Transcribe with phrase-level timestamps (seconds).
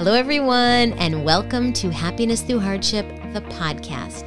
[0.00, 4.26] Hello, everyone, and welcome to Happiness Through Hardship, the podcast.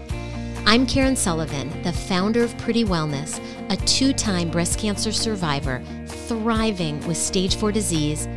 [0.68, 3.41] I'm Karen Sullivan, the founder of Pretty Wellness,
[3.71, 8.28] a two time breast cancer survivor thriving with stage four disease,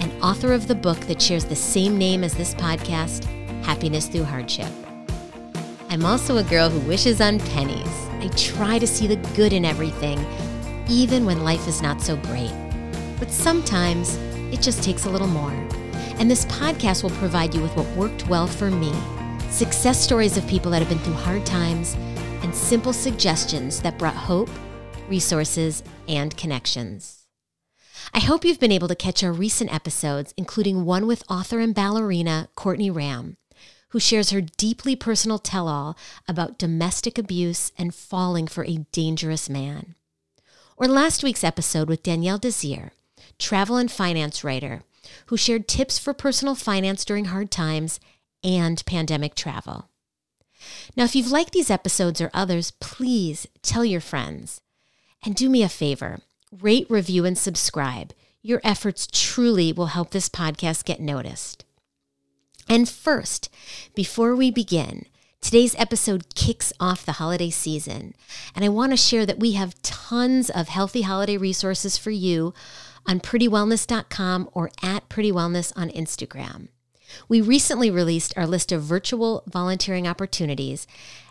[0.00, 3.24] and author of the book that shares the same name as this podcast,
[3.66, 4.72] Happiness Through Hardship.
[5.90, 8.08] I'm also a girl who wishes on pennies.
[8.12, 10.24] I try to see the good in everything,
[10.88, 12.54] even when life is not so great.
[13.18, 14.16] But sometimes
[14.54, 15.52] it just takes a little more.
[16.18, 18.92] And this podcast will provide you with what worked well for me
[19.50, 21.94] success stories of people that have been through hard times,
[22.42, 24.50] and simple suggestions that brought hope,
[25.08, 27.24] resources, and connections.
[28.14, 31.74] I hope you've been able to catch our recent episodes, including one with author and
[31.74, 33.36] ballerina Courtney Ram,
[33.90, 35.96] who shares her deeply personal tell all
[36.26, 39.94] about domestic abuse and falling for a dangerous man.
[40.76, 42.92] Or last week's episode with Danielle Desir,
[43.38, 44.82] travel and finance writer,
[45.26, 48.00] who shared tips for personal finance during hard times
[48.42, 49.88] and pandemic travel.
[50.96, 54.60] Now, if you've liked these episodes or others, please tell your friends.
[55.24, 56.20] And do me a favor
[56.60, 58.14] rate, review, and subscribe.
[58.40, 61.64] Your efforts truly will help this podcast get noticed.
[62.68, 63.50] And first,
[63.94, 65.06] before we begin,
[65.40, 68.14] today's episode kicks off the holiday season.
[68.54, 72.54] And I want to share that we have tons of healthy holiday resources for you
[73.08, 76.68] on prettywellness.com or at prettywellness on Instagram.
[77.28, 80.86] We recently released our list of virtual volunteering opportunities,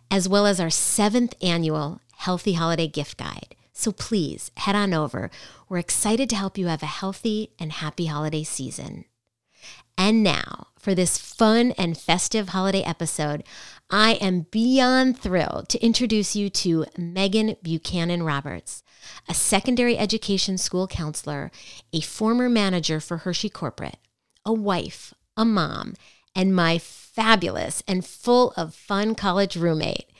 [0.10, 3.56] as well as our seventh annual Healthy Holiday Gift Guide.
[3.74, 5.30] So please head on over.
[5.70, 9.06] We're excited to help you have a healthy and happy holiday season.
[9.98, 13.44] And now, for this fun and festive holiday episode,
[13.90, 18.84] I am beyond thrilled to introduce you to Megan Buchanan Roberts,
[19.28, 21.52] a secondary education school counselor,
[21.92, 23.98] a former manager for Hershey Corporate,
[24.46, 25.96] a wife, a mom,
[26.36, 30.12] and my fabulous and full of fun college roommate.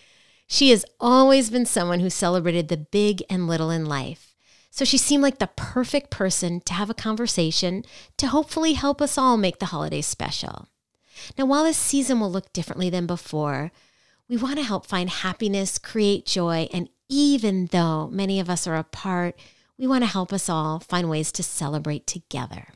[0.48, 4.36] She has always been someone who celebrated the big and little in life.
[4.70, 7.84] So she seemed like the perfect person to have a conversation
[8.18, 10.68] to hopefully help us all make the holidays special.
[11.38, 13.72] Now, while this season will look differently than before,
[14.30, 18.76] we want to help find happiness, create joy, and even though many of us are
[18.76, 19.40] apart,
[19.78, 22.68] we want to help us all find ways to celebrate together.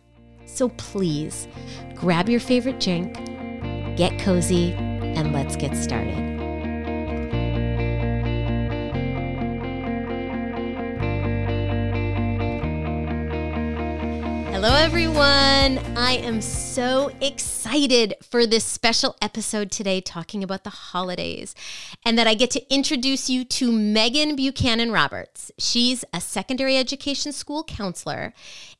[0.45, 1.47] So please
[1.95, 3.15] grab your favorite drink,
[3.97, 6.30] get cozy, and let's get started.
[14.63, 15.79] Hello, everyone.
[15.97, 21.55] I am so excited for this special episode today talking about the holidays
[22.05, 25.51] and that I get to introduce you to Megan Buchanan Roberts.
[25.57, 28.33] She's a secondary education school counselor,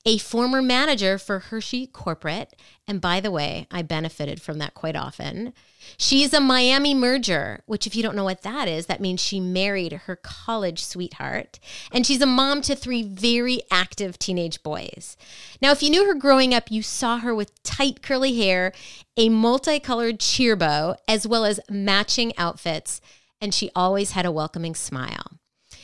[0.06, 2.56] a former manager for Hershey Corporate.
[2.88, 5.53] And by the way, I benefited from that quite often.
[5.97, 9.40] She's a Miami merger, which, if you don't know what that is, that means she
[9.40, 11.59] married her college sweetheart.
[11.91, 15.17] And she's a mom to three very active teenage boys.
[15.61, 18.73] Now, if you knew her growing up, you saw her with tight curly hair,
[19.17, 23.01] a multicolored cheer bow, as well as matching outfits.
[23.40, 25.41] And she always had a welcoming smile.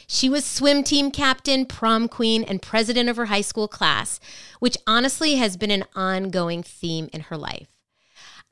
[0.08, 4.20] She was swim team captain, prom queen, and president of her high school class,
[4.60, 7.68] which honestly has been an ongoing theme in her life.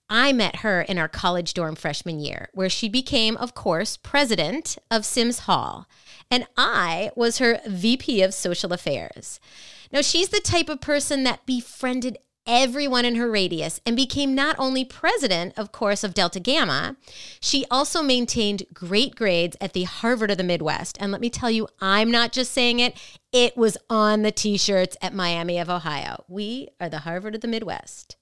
[0.10, 4.78] I met her in our college dorm freshman year, where she became, of course, president
[4.92, 5.88] of Symmes Hall,
[6.30, 9.40] and I was her VP of social affairs.
[9.92, 14.56] Now, she's the type of person that befriended everyone in her radius and became not
[14.60, 16.96] only president, of course, of Delta Gamma,
[17.40, 20.98] she also maintained great grades at the Harvard of the Midwest.
[21.00, 22.96] And let me tell you, I'm not just saying it,
[23.32, 26.24] it was on the t shirts at Miami of Ohio.
[26.28, 28.18] We are the Harvard of the Midwest.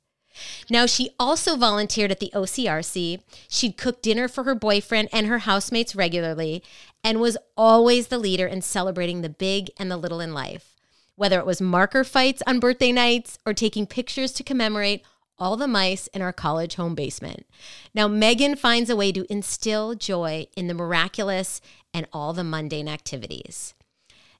[0.69, 3.22] Now, she also volunteered at the OCRC.
[3.47, 6.63] She'd cook dinner for her boyfriend and her housemates regularly
[7.03, 10.72] and was always the leader in celebrating the big and the little in life.
[11.15, 15.04] Whether it was marker fights on birthday nights or taking pictures to commemorate
[15.38, 17.45] all the mice in our college home basement.
[17.94, 21.60] Now, Megan finds a way to instill joy in the miraculous
[21.94, 23.74] and all the mundane activities.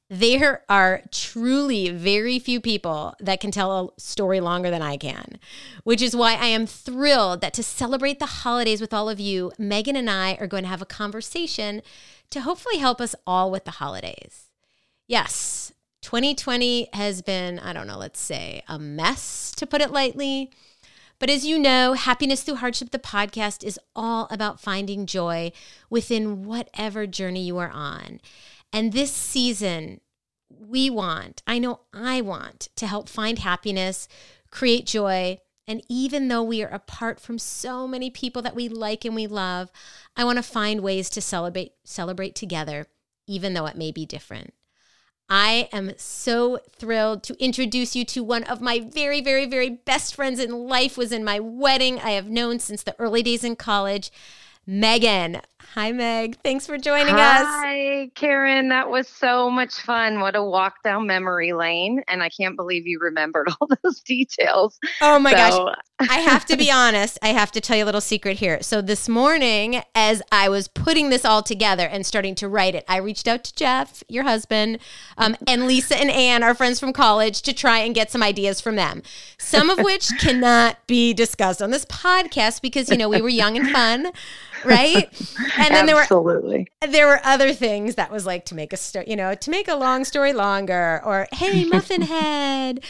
[0.10, 5.40] There are truly very few people that can tell a story longer than I can,
[5.84, 9.52] which is why I am thrilled that to celebrate the holidays with all of you,
[9.58, 11.82] Megan and I are going to have a conversation
[12.30, 14.52] to hopefully help us all with the holidays.
[15.08, 15.73] Yes,
[16.04, 20.52] 2020 has been, I don't know, let's say a mess to put it lightly.
[21.18, 25.54] But as you know, Happiness Through Hardship, the podcast, is all about finding joy
[25.90, 28.20] within whatever journey you are on.
[28.74, 30.02] And this season,
[30.50, 34.10] we want, I know I want to help find happiness,
[34.52, 39.06] create joy, And even though we are apart from so many people that we like
[39.06, 39.72] and we love,
[40.16, 42.88] I want to find ways to celebrate celebrate together,
[43.28, 44.54] even though it may be different.
[45.36, 50.14] I am so thrilled to introduce you to one of my very, very, very best
[50.14, 52.00] friends in life was in my wedding.
[52.00, 54.12] I have known since the early days in college.
[54.68, 55.42] Megan.
[55.74, 56.38] Hi, Meg.
[56.44, 57.48] Thanks for joining Hi, us.
[57.48, 58.70] Hi, Karen.
[58.70, 60.20] That was so much fun.
[60.20, 62.04] What a walk down memory lane.
[62.08, 64.78] And I can't believe you remembered all those details.
[65.02, 65.38] Oh my so.
[65.38, 65.76] gosh.
[66.10, 67.18] I have to be honest.
[67.22, 68.62] I have to tell you a little secret here.
[68.62, 72.86] So this morning, as I was putting this all together and starting to write it,
[72.88, 74.80] I reached out to Jeff, your husband,
[75.18, 78.62] um, and Lisa and Ann, our friends from college, to try and get some ideas
[78.62, 79.02] from them.
[79.40, 83.58] Some of which cannot be discussed on this podcast because, you know, we were young
[83.58, 84.12] and fun
[84.66, 85.10] right?
[85.58, 86.68] And then Absolutely.
[86.82, 89.36] there were there were other things that was like to make a story, you know,
[89.36, 92.84] to make a long story longer, or hey, muffin head,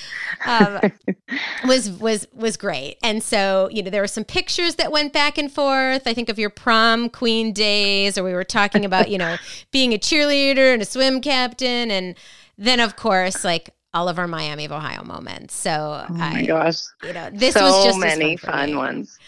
[0.45, 0.80] um,
[1.68, 2.98] was was was great.
[3.04, 6.07] And so you know, there were some pictures that went back and forth.
[6.07, 9.38] I think of your prom queen days, or we were talking about you know
[9.71, 12.15] being a cheerleader and a swim captain, and
[12.57, 15.54] then of course like all of our Miami of Ohio moments.
[15.54, 19.19] So oh my I, gosh, you know, this so was just many fun, fun ones.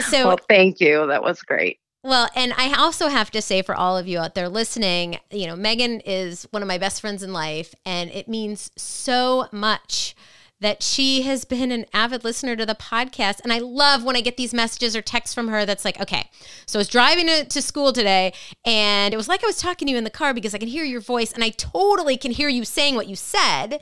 [0.00, 1.06] so well, thank you.
[1.06, 1.78] That was great.
[2.04, 5.46] Well, and I also have to say for all of you out there listening, you
[5.46, 10.16] know, Megan is one of my best friends in life, and it means so much
[10.62, 13.40] that she has been an avid listener to the podcast.
[13.42, 16.30] And I love when I get these messages or texts from her that's like, okay,
[16.66, 18.32] so I was driving to, school today
[18.64, 20.68] and it was like I was talking to you in the car because I can
[20.68, 23.80] hear your voice and I totally can hear you saying what you said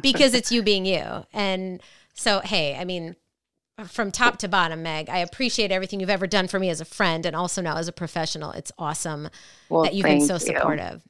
[0.00, 1.26] because it's you being you.
[1.32, 1.82] And
[2.14, 3.16] so, hey, I mean,
[3.84, 6.84] from top to bottom, Meg, I appreciate everything you've ever done for me as a
[6.84, 8.52] friend and also now as a professional.
[8.52, 9.28] It's awesome
[9.68, 11.02] well, that you've been so supportive.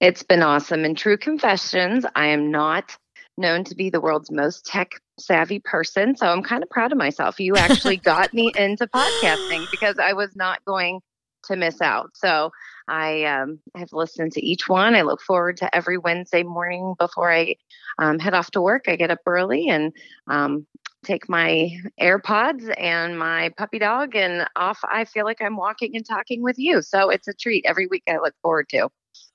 [0.00, 0.84] It's been awesome.
[0.84, 2.96] And true confessions, I am not
[3.38, 6.16] known to be the world's most tech savvy person.
[6.16, 7.38] So I'm kind of proud of myself.
[7.38, 11.00] You actually got me into podcasting because I was not going
[11.44, 12.10] to miss out.
[12.14, 12.50] So
[12.88, 14.94] I um, have listened to each one.
[14.94, 17.56] I look forward to every Wednesday morning before I
[17.98, 18.84] um, head off to work.
[18.88, 19.92] I get up early and
[20.28, 20.66] um,
[21.04, 26.06] take my AirPods and my puppy dog, and off I feel like I'm walking and
[26.06, 26.82] talking with you.
[26.82, 28.88] So it's a treat every week I look forward to.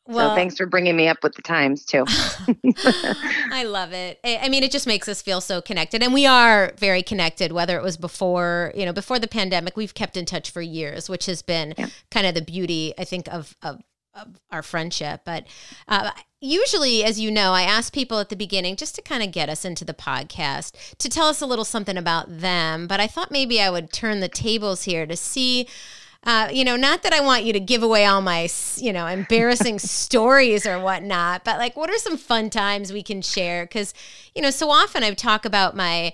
[0.07, 2.05] Well, so thanks for bringing me up with the times too.
[3.51, 4.19] I love it.
[4.23, 7.51] I mean, it just makes us feel so connected, and we are very connected.
[7.51, 11.07] Whether it was before, you know, before the pandemic, we've kept in touch for years,
[11.07, 11.87] which has been yeah.
[12.09, 13.81] kind of the beauty, I think, of of,
[14.15, 15.21] of our friendship.
[15.23, 15.45] But
[15.87, 19.31] uh, usually, as you know, I ask people at the beginning just to kind of
[19.31, 22.87] get us into the podcast to tell us a little something about them.
[22.87, 25.67] But I thought maybe I would turn the tables here to see
[26.23, 29.07] uh, you know, not that I want you to give away all my, you know,
[29.07, 33.65] embarrassing stories or whatnot, but like, what are some fun times we can share?
[33.65, 33.94] Because,
[34.35, 36.13] you know, so often I talk about my,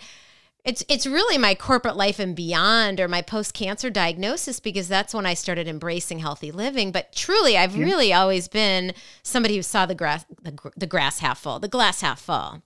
[0.63, 5.13] it's it's really my corporate life and beyond or my post cancer diagnosis because that's
[5.13, 7.85] when I started embracing healthy living but truly I've yeah.
[7.85, 8.93] really always been
[9.23, 12.61] somebody who saw the grass the, the grass half full the glass half full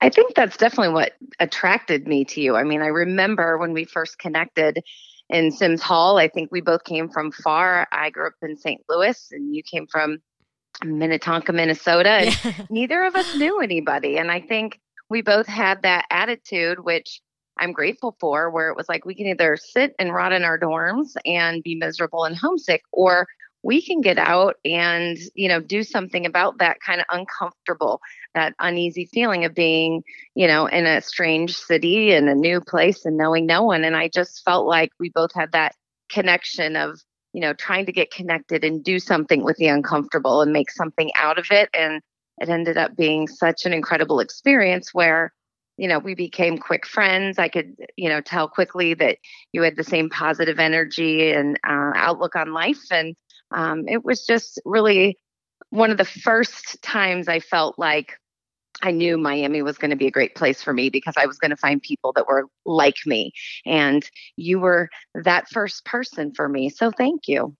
[0.00, 3.84] I think that's definitely what attracted me to you I mean I remember when we
[3.84, 4.82] first connected
[5.30, 6.18] in Symmes Hall.
[6.18, 7.86] I think we both came from far.
[7.92, 8.80] I grew up in St.
[8.88, 10.18] Louis, and you came from
[10.84, 12.10] Minnetonka, Minnesota.
[12.10, 12.52] And yeah.
[12.70, 14.18] neither of us knew anybody.
[14.18, 17.20] And I think we both had that attitude, which
[17.58, 20.58] I'm grateful for, where it was like we can either sit and rot in our
[20.58, 23.26] dorms and be miserable and homesick, or
[23.62, 28.00] we can get out and you know do something about that kind of uncomfortable
[28.34, 30.02] that uneasy feeling of being
[30.34, 33.84] you know in a strange city in a new place and knowing no one.
[33.84, 35.74] And i just felt like we both had that
[36.10, 37.00] connection of
[37.32, 41.10] you know trying to get connected and do something with the uncomfortable and make something
[41.16, 41.68] out of it.
[41.74, 42.00] And
[42.38, 45.32] it ended up being such an incredible experience where
[45.76, 47.38] you know we became quick friends.
[47.38, 49.18] I could you know tell quickly that
[49.52, 52.84] you had the same positive energy and uh, outlook on life.
[52.92, 53.16] And
[53.50, 55.18] um, it was just really
[55.70, 58.14] one of the first times I felt like
[58.82, 61.38] I knew Miami was going to be a great place for me because I was
[61.38, 63.32] going to find people that were like me.
[63.66, 66.70] And you were that first person for me.
[66.70, 67.56] So thank you.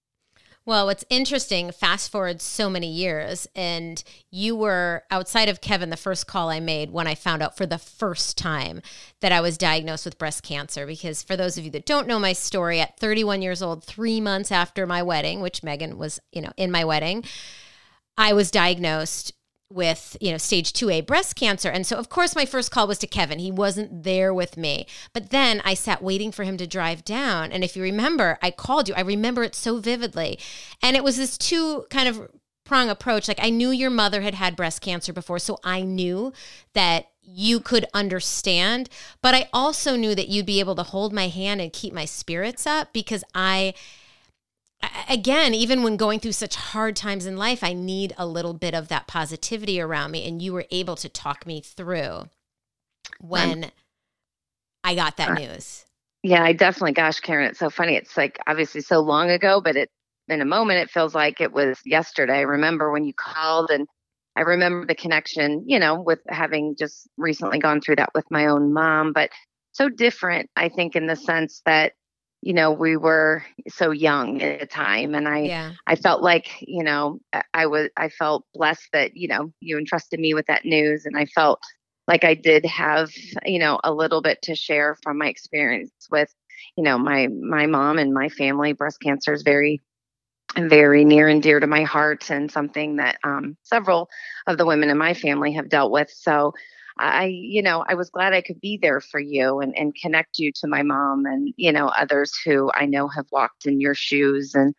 [0.69, 5.97] Well, what's interesting, fast forward so many years, and you were outside of Kevin, the
[5.97, 8.83] first call I made when I found out for the first time
[9.23, 10.85] that I was diagnosed with breast cancer.
[10.85, 14.21] Because for those of you that don't know my story, at 31 years old, three
[14.21, 17.25] months after my wedding, which Megan was, you know, in my wedding,
[18.19, 19.33] I was diagnosed
[19.71, 21.69] with you know stage 2a breast cancer.
[21.69, 23.39] And so of course my first call was to kevin.
[23.39, 24.87] He wasn't there with me.
[25.13, 27.53] But then i sat waiting for him to drive down.
[27.53, 28.95] And if you remember i called you.
[28.95, 30.39] I remember it so vividly.
[30.83, 32.29] And it was this two kind of
[32.65, 33.29] prong approach.
[33.29, 36.33] Like I knew your mother had had breast cancer before, so I knew
[36.75, 38.89] that you could understand,
[39.21, 42.07] but I also knew that you'd be able to hold my hand and keep my
[42.07, 43.75] spirits up because I
[45.09, 48.75] again, even when going through such hard times in life, I need a little bit
[48.75, 50.27] of that positivity around me.
[50.27, 52.29] And you were able to talk me through
[53.21, 53.71] when um,
[54.85, 55.85] I got that uh, news.
[56.23, 57.95] Yeah, I definitely, gosh, Karen, it's so funny.
[57.95, 59.91] It's like obviously so long ago, but it,
[60.29, 62.39] in a moment, it feels like it was yesterday.
[62.39, 63.87] I remember when you called and
[64.37, 68.47] I remember the connection, you know, with having just recently gone through that with my
[68.47, 69.31] own mom, but
[69.73, 71.93] so different, I think, in the sense that
[72.43, 75.73] you know we were so young at the time and i yeah.
[75.87, 77.19] i felt like you know
[77.55, 81.17] i was i felt blessed that you know you entrusted me with that news and
[81.17, 81.61] i felt
[82.07, 83.11] like i did have
[83.45, 86.33] you know a little bit to share from my experience with
[86.77, 89.81] you know my my mom and my family breast cancer is very
[90.57, 94.09] very near and dear to my heart and something that um, several
[94.47, 96.55] of the women in my family have dealt with so
[96.99, 100.39] I, you know, I was glad I could be there for you and, and connect
[100.39, 103.95] you to my mom and, you know, others who I know have walked in your
[103.95, 104.55] shoes.
[104.55, 104.75] And,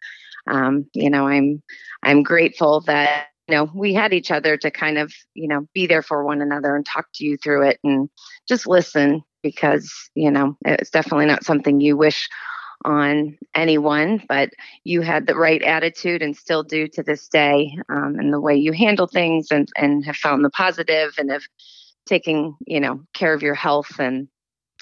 [0.47, 1.61] um, you know, I'm,
[2.03, 5.88] I'm grateful that, you know, we had each other to kind of, you know, be
[5.88, 8.09] there for one another and talk to you through it and
[8.47, 12.29] just listen because, you know, it's definitely not something you wish
[12.85, 14.51] on anyone, but
[14.83, 18.55] you had the right attitude and still do to this day, um, and the way
[18.55, 21.43] you handle things and, and have found the positive and have
[22.09, 24.27] taking, you know, care of your health and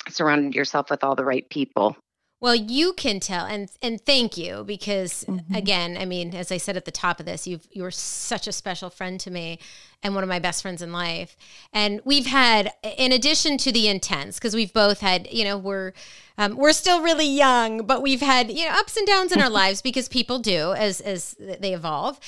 [0.10, 1.96] surrounding yourself with all the right people.
[2.40, 5.56] Well, you can tell, and and thank you because mm-hmm.
[5.56, 8.52] again, I mean, as I said at the top of this, you've you're such a
[8.52, 9.58] special friend to me,
[10.04, 11.36] and one of my best friends in life.
[11.74, 15.94] And we've had, in addition to the intense, because we've both had, you know, we're
[16.38, 19.50] um, we're still really young, but we've had you know ups and downs in our
[19.64, 22.20] lives because people do as as they evolve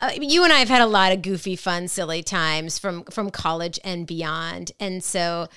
[0.00, 3.30] uh, you and I have had a lot of goofy, fun, silly times from from
[3.30, 5.48] college and beyond, and so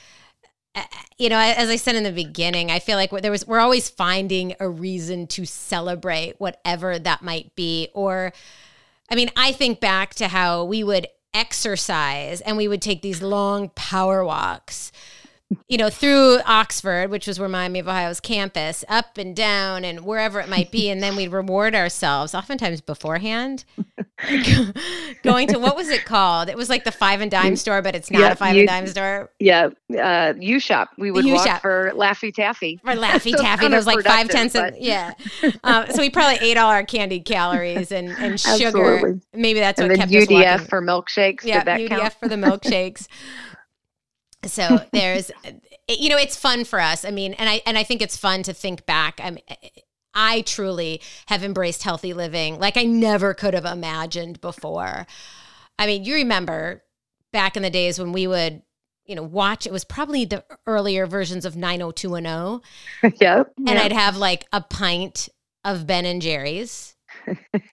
[0.77, 0.83] uh,
[1.17, 3.89] you know, as I said in the beginning, I feel like there was we're always
[3.89, 7.89] finding a reason to celebrate whatever that might be.
[7.95, 8.31] Or,
[9.09, 13.21] I mean, I think back to how we would exercise and we would take these
[13.21, 14.91] long power walks
[15.67, 20.01] you know, through Oxford, which was where Miami of Ohio's campus, up and down and
[20.01, 20.89] wherever it might be.
[20.89, 23.63] And then we'd reward ourselves, oftentimes beforehand,
[25.23, 26.49] going to what was it called?
[26.49, 28.61] It was like the five and dime store, but it's not yeah, a five you,
[28.61, 29.29] and dime store.
[29.39, 29.69] Yeah.
[29.97, 30.89] Uh, U Shop.
[30.97, 31.61] We would walk shop.
[31.61, 32.79] for Laffy Taffy.
[32.83, 33.69] For Laffy Taffy.
[33.69, 34.77] Those like five, ten cents.
[34.79, 35.13] Yeah.
[35.63, 38.67] Um, so we probably ate all our candied calories and, and sugar.
[38.67, 39.21] Absolutely.
[39.33, 40.67] Maybe that's and what kept UDF us walking.
[40.67, 41.43] for milkshakes.
[41.43, 41.63] Yeah.
[41.63, 42.13] UDF count?
[42.13, 43.07] for the milkshakes.
[44.47, 45.31] So there's,
[45.87, 47.05] you know, it's fun for us.
[47.05, 49.19] I mean, and I and I think it's fun to think back.
[49.21, 49.37] I
[50.13, 55.05] I truly have embraced healthy living like I never could have imagined before.
[55.79, 56.83] I mean, you remember
[57.31, 58.63] back in the days when we would,
[59.05, 59.67] you know, watch.
[59.67, 63.13] It was probably the earlier versions of 90210.
[63.21, 63.53] Yep.
[63.57, 63.69] And.
[63.69, 65.29] I'd have like a pint
[65.63, 66.95] of Ben and Jerry's.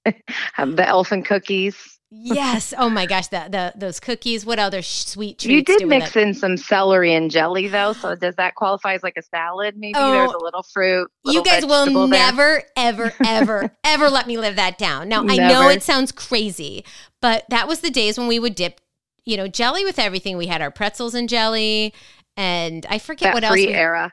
[0.04, 2.72] the elephant cookies yes.
[2.76, 4.46] Oh my gosh, the, the those cookies.
[4.46, 5.52] What other sweet treats?
[5.52, 9.16] You did mix in some celery and jelly though, so does that qualify as like
[9.16, 9.76] a salad?
[9.76, 11.10] Maybe oh, there's a little fruit.
[11.24, 15.08] Little you guys will never, ever, ever, ever let me live that down.
[15.08, 15.42] Now never.
[15.42, 16.84] I know it sounds crazy,
[17.20, 18.80] but that was the days when we would dip,
[19.24, 20.36] you know, jelly with everything.
[20.36, 21.92] We had our pretzels and jelly,
[22.36, 23.54] and I forget that what else.
[23.54, 24.12] Free we, era.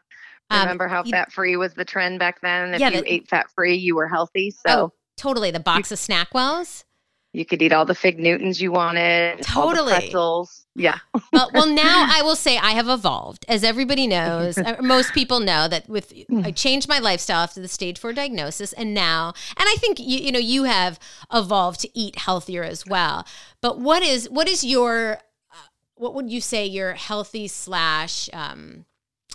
[0.49, 2.73] Um, Remember how fat free was the trend back then?
[2.73, 4.51] If yeah, you ate fat free, you were healthy.
[4.51, 6.83] So oh, totally, the box you, of Snackwells.
[7.33, 9.41] You could eat all the fig Newtons you wanted.
[9.41, 9.93] Totally.
[9.93, 10.65] pretzels.
[10.75, 10.97] Yeah.
[11.33, 13.45] well, well, now I will say I have evolved.
[13.47, 17.67] As everybody knows, uh, most people know that with I changed my lifestyle after the
[17.69, 20.99] stage four diagnosis, and now, and I think you, you know you have
[21.33, 23.25] evolved to eat healthier as well.
[23.61, 25.19] But what is what is your
[25.51, 28.85] uh, what would you say your healthy slash um,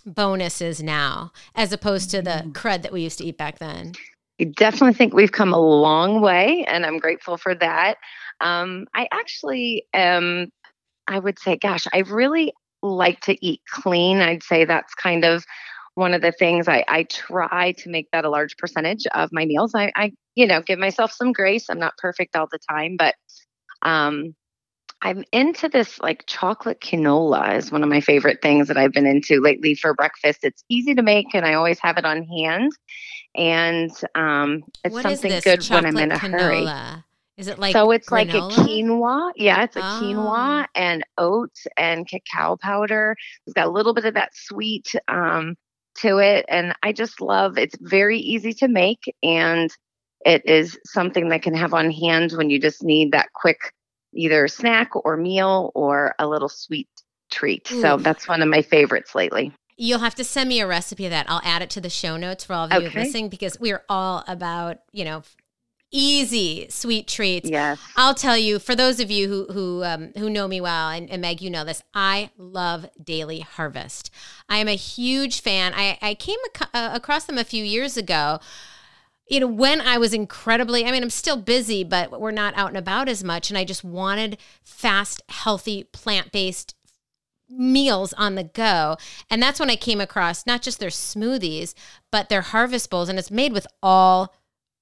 [0.05, 2.53] bonuses now, as opposed to the mm.
[2.53, 3.93] crud that we used to eat back then?
[4.41, 7.97] I definitely think we've come a long way, and I'm grateful for that.
[8.41, 10.51] Um, I actually am,
[11.09, 12.53] I would say, gosh, I really
[12.83, 14.19] like to eat clean.
[14.19, 15.45] I'd say that's kind of
[15.95, 19.47] one of the things I, I try to make that a large percentage of my
[19.47, 19.75] meals.
[19.75, 21.67] I, I, you know, give myself some grace.
[21.71, 23.15] I'm not perfect all the time, but
[23.81, 24.35] um,
[25.01, 29.07] I'm into this like chocolate quinola is one of my favorite things that I've been
[29.07, 30.41] into lately for breakfast.
[30.43, 32.73] It's easy to make and I always have it on hand
[33.37, 36.41] and um, it's what something good when I'm in a canola?
[36.41, 37.03] hurry.
[37.37, 37.91] Is it like so?
[37.91, 38.11] It's granola?
[38.11, 39.33] like a quinoa.
[39.37, 40.01] Yeah, it's a oh.
[40.03, 43.17] quinoa and oats and cacao powder.
[43.47, 45.57] It's got a little bit of that sweet um,
[45.99, 47.59] to it, and I just love.
[47.59, 49.71] It's very easy to make, and
[50.25, 53.73] it is something that can have on hand when you just need that quick
[54.15, 56.89] either snack or meal or a little sweet
[57.31, 57.71] treat.
[57.71, 57.83] Ooh.
[57.83, 59.53] So that's one of my favorites lately.
[59.77, 61.27] You'll have to send me a recipe of that.
[61.29, 63.05] I'll add it to the show notes for all of you okay.
[63.05, 65.23] listening because we're all about, you know,
[65.91, 67.49] easy sweet treats.
[67.49, 67.79] Yes.
[67.97, 71.11] I'll tell you, for those of you who who um, who know me well, and,
[71.11, 74.11] and, Meg, you know this, I love Daily Harvest.
[74.49, 75.73] I am a huge fan.
[75.75, 78.41] I, I came ac- uh, across them a few years ago.
[79.29, 82.69] You know, when I was incredibly, I mean, I'm still busy, but we're not out
[82.69, 83.51] and about as much.
[83.51, 86.76] And I just wanted fast, healthy, plant based
[87.49, 88.97] meals on the go.
[89.31, 91.75] And that's when I came across not just their smoothies,
[92.11, 93.09] but their harvest bowls.
[93.09, 94.35] And it's made with all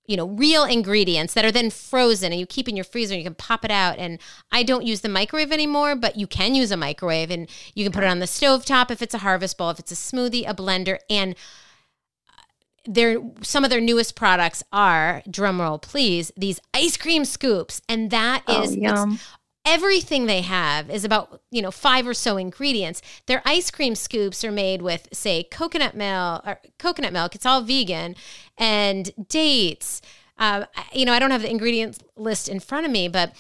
[0.07, 3.23] you know, real ingredients that are then frozen and you keep in your freezer and
[3.23, 3.99] you can pop it out.
[3.99, 4.19] And
[4.53, 7.93] I don't use the microwave anymore, but you can use a microwave and you can
[7.93, 10.45] put it on the stove top if it's a harvest bowl, if it's a smoothie,
[10.47, 11.35] a blender, and
[12.29, 12.43] uh,
[12.87, 18.43] their some of their newest products are drumroll please these ice cream scoops and that
[18.47, 19.19] is oh, is oh,
[19.65, 23.03] everything they have is about you know five or so ingredients.
[23.27, 27.35] Their ice cream scoops are made with say coconut milk or coconut milk.
[27.35, 28.17] It's all vegan.
[28.59, 30.01] And dates
[30.37, 33.33] uh, you know i don't have the ingredients list in front of me but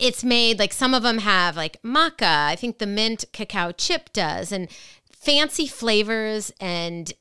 [0.00, 2.46] it's made like some of them have like maca.
[2.46, 4.52] I think the mint cacao chip does.
[4.52, 4.68] And
[5.12, 7.12] fancy flavors and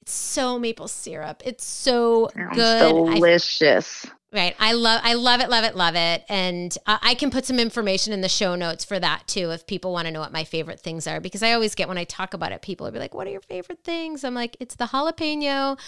[0.00, 1.42] it's so maple syrup.
[1.44, 3.14] It's so Sounds good.
[3.14, 4.06] Delicious.
[4.06, 4.56] I, Right.
[4.58, 6.24] I love I love it, love it, love it.
[6.26, 9.66] And uh, I can put some information in the show notes for that too if
[9.66, 12.04] people want to know what my favorite things are because I always get when I
[12.04, 14.74] talk about it people will be like, "What are your favorite things?" I'm like, "It's
[14.74, 15.78] the jalapeno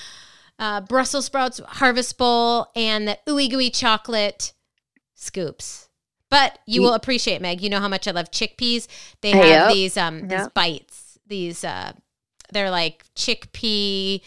[0.58, 4.52] uh, Brussels sprouts harvest bowl and the ooey gooey chocolate
[5.14, 5.88] scoops."
[6.28, 7.62] But you will appreciate Meg.
[7.62, 8.88] You know how much I love chickpeas.
[9.22, 9.72] They have yep.
[9.72, 10.28] these um yep.
[10.28, 11.18] these bites.
[11.26, 11.92] These uh
[12.52, 14.20] they're like chickpea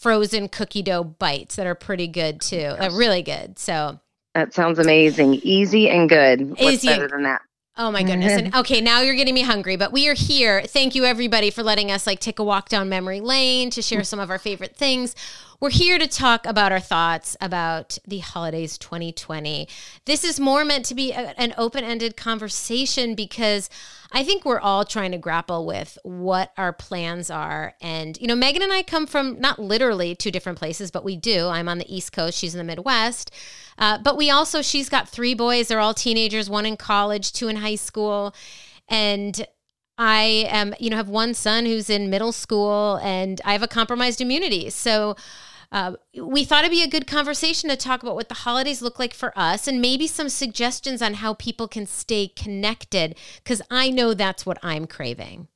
[0.00, 2.56] frozen cookie dough bites that are pretty good too.
[2.56, 2.92] Oh yes.
[2.92, 3.58] really good.
[3.58, 4.00] So
[4.34, 5.34] that sounds amazing.
[5.42, 6.50] Easy and good.
[6.50, 7.42] What's Easy better than that?
[7.76, 8.32] Oh my goodness.
[8.32, 10.62] and okay, now you're getting me hungry, but we are here.
[10.62, 14.04] Thank you everybody for letting us like take a walk down memory lane to share
[14.04, 15.14] some of our favorite things.
[15.60, 19.68] We're here to talk about our thoughts about the holidays 2020.
[20.04, 23.70] This is more meant to be a, an open ended conversation because
[24.12, 27.74] I think we're all trying to grapple with what our plans are.
[27.80, 31.16] And, you know, Megan and I come from not literally two different places, but we
[31.16, 31.46] do.
[31.46, 33.30] I'm on the East Coast, she's in the Midwest.
[33.78, 35.68] Uh, but we also, she's got three boys.
[35.68, 38.34] They're all teenagers, one in college, two in high school.
[38.88, 39.46] And
[39.96, 43.68] I am, you know, have one son who's in middle school and I have a
[43.68, 44.70] compromised immunity.
[44.70, 45.14] So,
[45.72, 48.98] uh, we thought it'd be a good conversation to talk about what the holidays look
[48.98, 53.90] like for us and maybe some suggestions on how people can stay connected because I
[53.90, 55.48] know that's what I'm craving.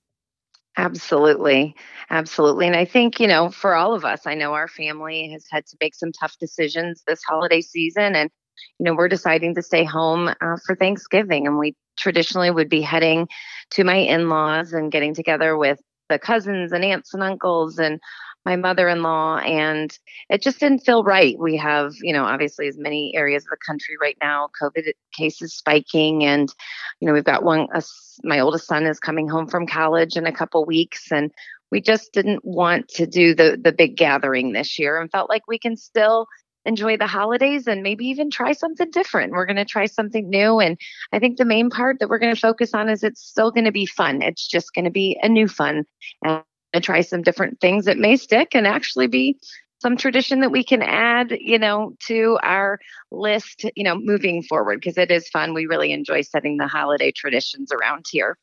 [0.76, 1.74] Absolutely.
[2.10, 2.66] Absolutely.
[2.66, 5.66] And I think, you know, for all of us, I know our family has had
[5.66, 8.16] to make some tough decisions this holiday season.
[8.16, 8.30] And,
[8.78, 11.46] you know, we're deciding to stay home uh, for Thanksgiving.
[11.46, 13.28] And we traditionally would be heading
[13.70, 18.00] to my in laws and getting together with the cousins and aunts and uncles and
[18.44, 21.38] my mother-in-law and it just didn't feel right.
[21.38, 25.54] We have you know obviously as many areas of the country right now covid cases
[25.54, 26.52] spiking and
[27.00, 27.82] you know we've got one a,
[28.22, 31.30] my oldest son is coming home from college in a couple weeks and
[31.70, 35.42] we just didn't want to do the the big gathering this year and felt like
[35.48, 36.26] we can still
[36.64, 39.32] enjoy the holidays and maybe even try something different.
[39.32, 40.60] We're going to try something new.
[40.60, 40.78] And
[41.12, 43.64] I think the main part that we're going to focus on is it's still going
[43.64, 44.22] to be fun.
[44.22, 45.84] It's just going to be a new fun.
[46.22, 46.42] And
[46.82, 49.38] try some different things that may stick and actually be
[49.80, 52.80] some tradition that we can add, you know, to our
[53.12, 55.54] list, you know, moving forward because it is fun.
[55.54, 58.38] We really enjoy setting the holiday traditions around here.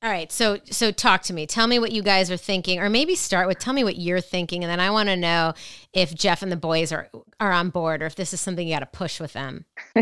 [0.00, 1.44] All right, so so talk to me.
[1.44, 4.20] Tell me what you guys are thinking, or maybe start with tell me what you're
[4.20, 5.54] thinking, and then I want to know
[5.92, 7.08] if Jeff and the boys are
[7.40, 9.64] are on board, or if this is something you got to push with them.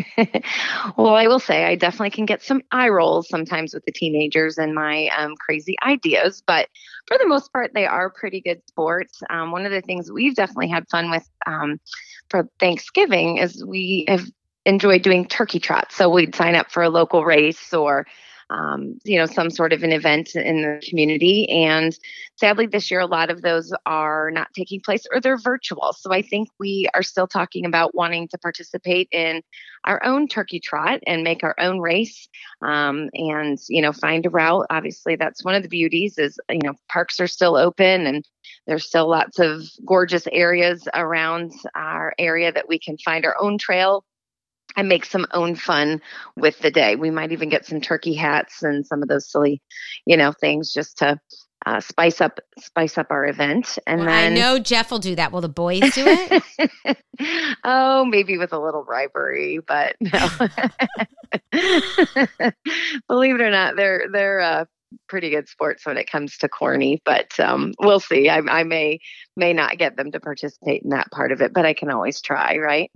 [0.98, 4.58] well, I will say I definitely can get some eye rolls sometimes with the teenagers
[4.58, 6.68] and my um, crazy ideas, but
[7.06, 9.22] for the most part, they are pretty good sports.
[9.30, 11.80] Um, one of the things we've definitely had fun with um,
[12.28, 14.26] for Thanksgiving is we have
[14.66, 15.96] enjoyed doing turkey trots.
[15.96, 18.06] So we'd sign up for a local race or
[18.50, 21.48] um, you know, some sort of an event in the community.
[21.48, 21.96] And
[22.36, 25.92] sadly, this year, a lot of those are not taking place or they're virtual.
[25.98, 29.42] So I think we are still talking about wanting to participate in
[29.84, 32.28] our own turkey trot and make our own race
[32.62, 34.66] um, and, you know, find a route.
[34.70, 38.24] Obviously, that's one of the beauties is, you know, parks are still open and
[38.66, 43.58] there's still lots of gorgeous areas around our area that we can find our own
[43.58, 44.04] trail
[44.76, 46.00] and make some own fun
[46.36, 46.96] with the day.
[46.96, 49.62] We might even get some turkey hats and some of those silly,
[50.04, 51.18] you know, things just to
[51.64, 53.78] uh, spice up spice up our event.
[53.86, 55.32] And well, then I know Jeff will do that.
[55.32, 56.98] Will the boys do it?
[57.64, 60.28] oh, maybe with a little bribery, but no.
[63.08, 64.64] Believe it or not, they're they're uh,
[65.08, 68.28] pretty good sports when it comes to corny, but um, we'll see.
[68.28, 69.00] I, I may
[69.36, 72.20] may not get them to participate in that part of it, but I can always
[72.20, 72.90] try, right?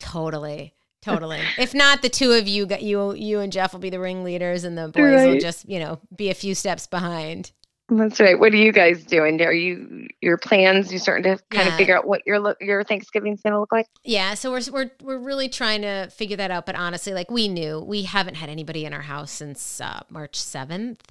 [0.00, 0.74] Totally.
[1.02, 1.40] Totally.
[1.58, 4.78] if not, the two of you, you, you and Jeff will be the ringleaders, and
[4.78, 5.28] the boys Right.
[5.28, 7.52] will just, you know, be a few steps behind.
[7.88, 8.38] That's right.
[8.38, 9.42] What are you guys doing?
[9.42, 10.90] Are you your plans?
[10.92, 11.72] You starting to kind Yeah.
[11.72, 13.86] of figure out what your your Thanksgiving's going to look like?
[14.04, 16.64] Yeah, so we're we're we're really trying to figure that out.
[16.64, 20.36] But honestly, like we knew, we haven't had anybody in our house since uh, March
[20.36, 21.02] seventh.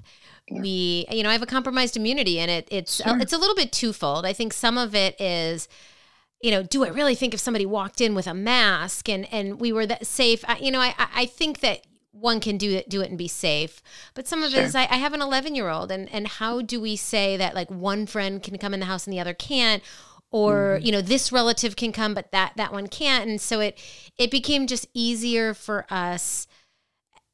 [0.49, 3.19] We, you know, I have a compromised immunity, and it it's Sure.
[3.19, 4.25] it's a little bit twofold.
[4.25, 5.67] I think some of it is,
[6.43, 9.59] you know, do I really think if somebody walked in with a mask and and
[9.59, 10.43] we were that safe?
[10.47, 13.27] I, you know, I I think that one can do it do it and be
[13.27, 13.81] safe
[14.13, 14.63] but some of it Sure.
[14.65, 17.55] is I, I have an 11 year old and and how do we say that
[17.55, 19.81] like one friend can come in the house and the other can't
[20.29, 20.85] or Mm-hmm.
[20.85, 23.77] you know this relative can come but that that one can't and so it
[24.17, 26.47] it became just easier for us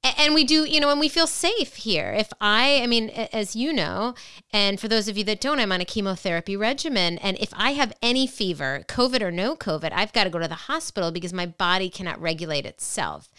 [0.04, 2.14] and we do you know and we feel safe here.
[2.18, 4.16] If i i mean as you know
[4.52, 7.18] and for those of you that don't i'm on a chemotherapy regimen.
[7.20, 10.48] And if i have any fever covid or no covid i've got to go to
[10.48, 13.30] the hospital because my body cannot regulate itself.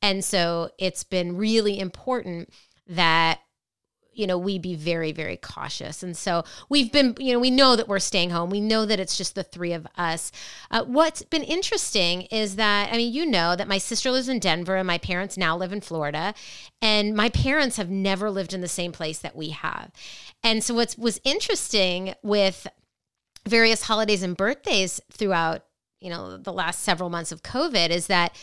[0.00, 2.52] And so it's been really important
[2.88, 3.40] that
[4.12, 6.02] you know we be very very cautious.
[6.02, 8.50] And so we've been you know we know that we're staying home.
[8.50, 10.32] We know that it's just the three of us.
[10.70, 14.38] Uh, what's been interesting is that i mean you know that my sister lives in
[14.38, 16.34] denver and my parents now live in florida
[16.80, 19.90] and my parents have never lived in the same place that we have.
[20.42, 22.66] And so what's was interesting with
[23.46, 25.64] various holidays and birthdays throughout
[26.00, 28.36] you know the last several months of covid is that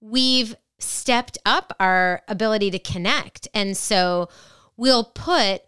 [0.00, 3.48] we've stepped up our ability to connect.
[3.54, 4.28] And so
[4.76, 5.62] we'll put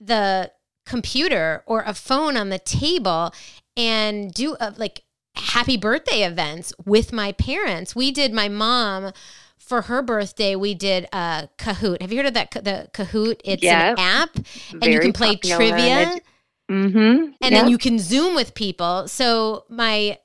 [0.00, 0.50] the
[0.86, 3.32] computer or a phone on the table
[3.76, 5.02] and do a, like
[5.36, 7.94] happy birthday events with my parents.
[7.94, 9.12] We did my mom
[9.58, 12.00] for her birthday we did a kahoot.
[12.00, 13.40] Have you heard of that the kahoot?
[13.44, 13.90] It's Yeah.
[13.92, 14.36] an app
[14.72, 16.20] and you can play trivia.
[16.68, 17.32] Mm-hmm.
[17.40, 19.08] and then you can zoom with people.
[19.08, 20.18] So my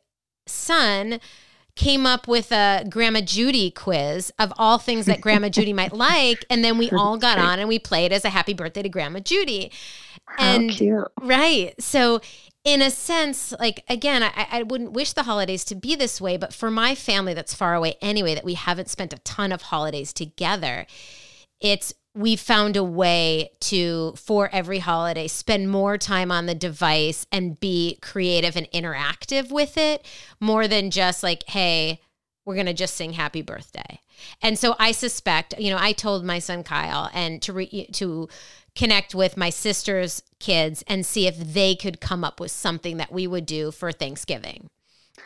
[0.47, 1.19] son
[1.75, 6.45] came up with a grandma judy quiz of all things that grandma judy might like
[6.49, 9.19] and then we all got on and we played as a happy birthday to grandma
[9.19, 9.71] judy.
[10.37, 11.07] And- cute.
[11.21, 11.73] right.
[11.81, 12.21] So
[12.63, 16.35] in a sense like again I, I wouldn't wish the holidays to be this way
[16.35, 19.61] but for my family that's far away anyway that we haven't spent a ton of
[19.61, 20.87] holidays together
[21.61, 27.27] it's we've found a way to for every holiday spend more time on the device
[27.31, 30.05] and be creative and interactive with it
[30.39, 31.99] more than just like hey
[32.45, 33.99] we're going to just sing happy birthday
[34.41, 38.27] and so i suspect you know i told my son kyle and to re, to
[38.75, 43.11] connect with my sister's kids and see if they could come up with something that
[43.11, 44.69] we would do for thanksgiving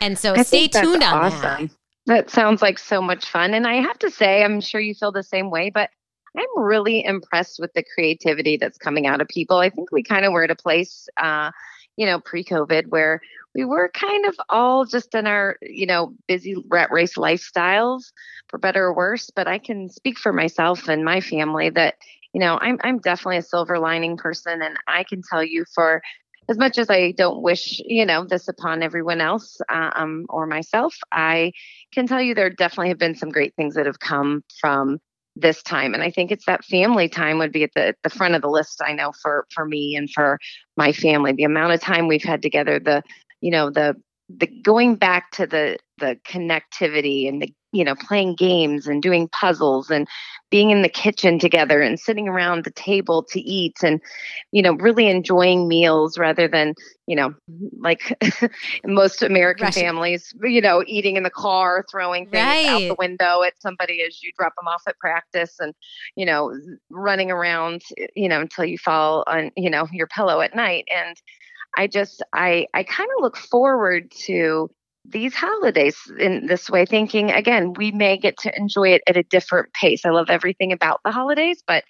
[0.00, 1.70] and so I stay tuned on that.
[2.06, 3.54] That sounds like so much fun.
[3.54, 5.90] And I have to say, I'm sure you feel the same way, but
[6.36, 9.58] I'm really impressed with the creativity that's coming out of people.
[9.58, 11.50] I think we kind of were at a place, uh,
[11.96, 13.20] you know, pre COVID where
[13.54, 18.12] we were kind of all just in our, you know, busy rat race lifestyles
[18.48, 19.30] for better or worse.
[19.30, 21.96] But I can speak for myself and my family that,
[22.32, 24.62] you know, I'm, I'm definitely a silver lining person.
[24.62, 26.00] And I can tell you for
[26.48, 30.96] as much as I don't wish, you know, this upon everyone else um, or myself,
[31.12, 31.52] I
[31.92, 35.00] can tell you there definitely have been some great things that have come from
[35.36, 35.94] this time.
[35.94, 38.48] And I think it's that family time would be at the, the front of the
[38.48, 38.80] list.
[38.84, 40.38] I know for, for me and for
[40.76, 43.02] my family, the amount of time we've had together, the,
[43.40, 43.94] you know, the,
[44.28, 49.28] the going back to the, the connectivity and the, you know, playing games and doing
[49.28, 50.08] puzzles and
[50.50, 54.00] being in the kitchen together and sitting around the table to eat and,
[54.50, 56.74] you know, really enjoying meals rather than,
[57.06, 57.32] you know,
[57.78, 58.18] like
[58.84, 59.84] most American Rushing.
[59.84, 64.20] families, you know, eating in the car, throwing things out the window at somebody as
[64.22, 65.72] you drop them off at practice and,
[66.16, 66.52] you know,
[66.90, 67.82] running around,
[68.16, 70.88] you know, until you fall on, you know, your pillow at night.
[70.92, 71.16] And
[71.76, 74.68] I just, I, I kind of look forward to
[75.08, 79.22] these holidays in this way, thinking again, we may get to enjoy it at a
[79.24, 80.04] different pace.
[80.04, 81.84] I love everything about the holidays, but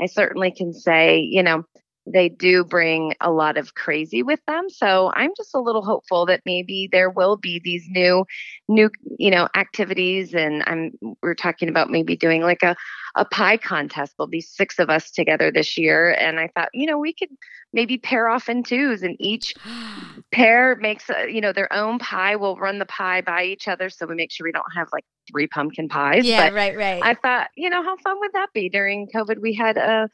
[0.00, 1.64] I certainly can say, you know,
[2.12, 4.68] they do bring a lot of crazy with them.
[4.70, 8.24] So I'm just a little hopeful that maybe there will be these new,
[8.68, 10.34] new, you know, activities.
[10.34, 10.92] And I'm
[11.22, 12.76] we're talking about maybe doing like a
[13.14, 14.14] a pie contest.
[14.16, 17.30] There'll be six of us together this year, and I thought, you know, we could
[17.72, 19.54] maybe pair off in twos, and each
[20.32, 22.36] pair makes a, you know their own pie.
[22.36, 25.04] We'll run the pie by each other, so we make sure we don't have like
[25.30, 26.24] three pumpkin pies.
[26.24, 29.40] yeah but right right I thought, you know, how fun would that be during COVID?
[29.40, 30.08] We had a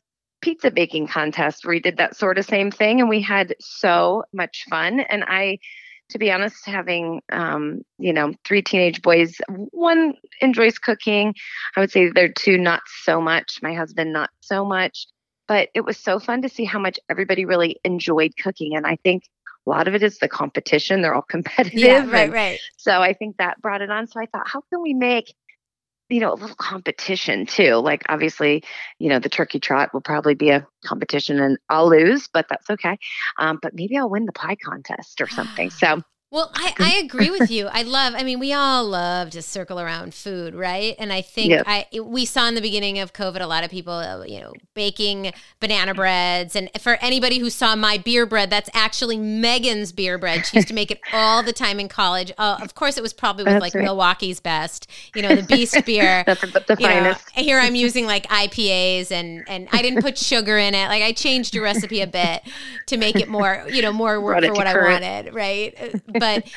[0.45, 4.25] pizza baking contest where we did that sort of same thing and we had so
[4.35, 5.01] much fun.
[5.01, 5.59] And I,
[6.11, 11.35] to be honest, having um, you know three teenage boys, one enjoys cooking.
[11.75, 13.61] I would say they're two not so much.
[13.63, 15.07] My husband not so much.
[15.47, 18.97] But it was so fun to see how much everybody really enjoyed cooking, and I
[18.97, 19.25] think
[19.67, 21.03] a lot of it is the competition.
[21.03, 21.81] They're all competitive.
[21.81, 22.59] Yeah, right, right.
[22.77, 24.07] So I think that brought it on.
[24.07, 25.35] So I thought, how can we make
[26.09, 27.77] you know, a little competition too.
[27.77, 28.63] Like obviously,
[28.99, 32.69] you know, the turkey trot will probably be a competition and I'll lose, but that's
[32.71, 32.99] okay.
[33.39, 35.71] Um, but maybe I'll win the pie contest or something.
[35.71, 36.03] So
[36.35, 37.69] well, I, I agree with you.
[37.69, 40.97] I love, I mean, we all love to circle around food, right?
[40.99, 41.63] And I think yep.
[41.65, 44.53] I we saw in the beginning of COVID a lot of people, uh, you know,
[44.75, 46.57] baking banana breads.
[46.57, 50.45] And for anybody who saw my beer bread, that's actually Megan's beer bread.
[50.45, 52.33] She used to make it all the time in college.
[52.37, 53.85] Uh, of course, it was probably with that's like right.
[53.85, 56.25] Milwaukee's best, you know, the Beast beer.
[56.27, 57.37] the, the finest.
[57.37, 60.89] Know, here I'm using like IPAs and, and I didn't put sugar in it.
[60.89, 62.43] Like I changed your recipe a bit
[62.87, 65.05] to make it more, you know, more work for what current.
[65.05, 66.03] I wanted, right?
[66.09, 66.51] But but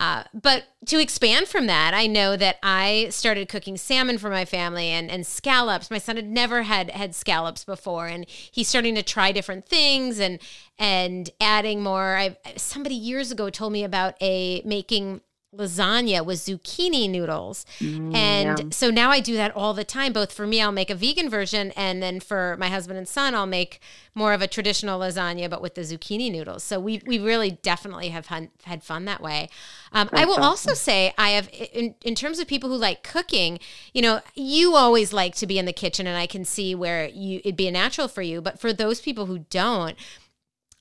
[0.00, 4.46] uh, but to expand from that, I know that I started cooking salmon for my
[4.46, 5.90] family and, and scallops.
[5.90, 10.18] My son had never had had scallops before, and he's starting to try different things
[10.18, 10.38] and
[10.78, 12.16] and adding more.
[12.16, 15.20] I somebody years ago told me about a making
[15.56, 17.66] lasagna with zucchini noodles.
[17.80, 18.64] Mm, and yeah.
[18.70, 20.12] so now I do that all the time.
[20.12, 23.34] Both for me, I'll make a vegan version, and then for my husband and son,
[23.34, 23.80] I'll make
[24.14, 26.62] more of a traditional lasagna, but with the zucchini noodles.
[26.62, 29.48] So we we really definitely have had, had fun that way.
[29.92, 30.44] Um, I will awesome.
[30.44, 33.58] also say I have in, in terms of people who like cooking.
[33.92, 37.08] You know, you always like to be in the kitchen, and I can see where
[37.08, 38.40] you it'd be a natural for you.
[38.40, 39.96] But for those people who don't.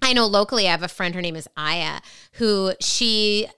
[0.02, 2.00] I know locally, I have a friend, her name is Aya,
[2.34, 3.50] who she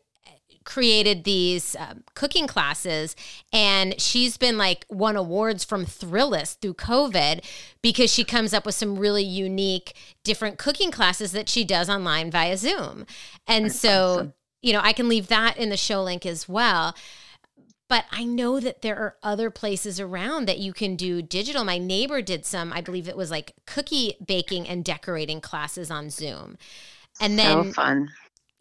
[0.64, 3.16] created these um, cooking classes
[3.52, 7.44] and she's been like won awards from Thrillist through COVID
[7.82, 12.30] because she comes up with some really unique different cooking classes that she does online
[12.30, 13.06] via Zoom.
[13.48, 14.34] And That's so, awesome.
[14.62, 16.96] you know, I can leave that in the show link as well.
[17.90, 21.66] But I know that there are other places around that you can do digital.
[21.66, 26.10] My neighbor did some, I believe it was like cookie baking and decorating classes on
[26.10, 26.58] Zoom.
[27.20, 28.10] And then so fun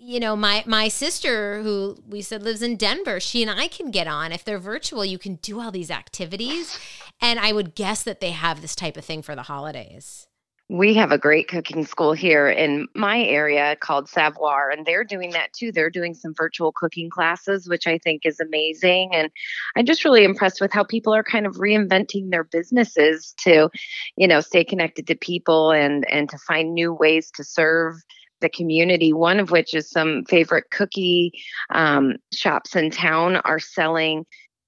[0.00, 3.90] you know my my sister who we said lives in denver she and i can
[3.90, 6.78] get on if they're virtual you can do all these activities
[7.20, 10.26] and i would guess that they have this type of thing for the holidays
[10.72, 15.30] we have a great cooking school here in my area called Savoir, and they're doing
[15.30, 15.72] that too.
[15.72, 19.10] They're doing some virtual cooking classes, which I think is amazing.
[19.12, 19.30] And
[19.74, 23.68] I'm just really impressed with how people are kind of reinventing their businesses to,
[24.16, 27.96] you know, stay connected to people and and to find new ways to serve
[28.40, 31.32] the community, one of which is some favorite cookie
[31.70, 34.26] um, shops in town are selling,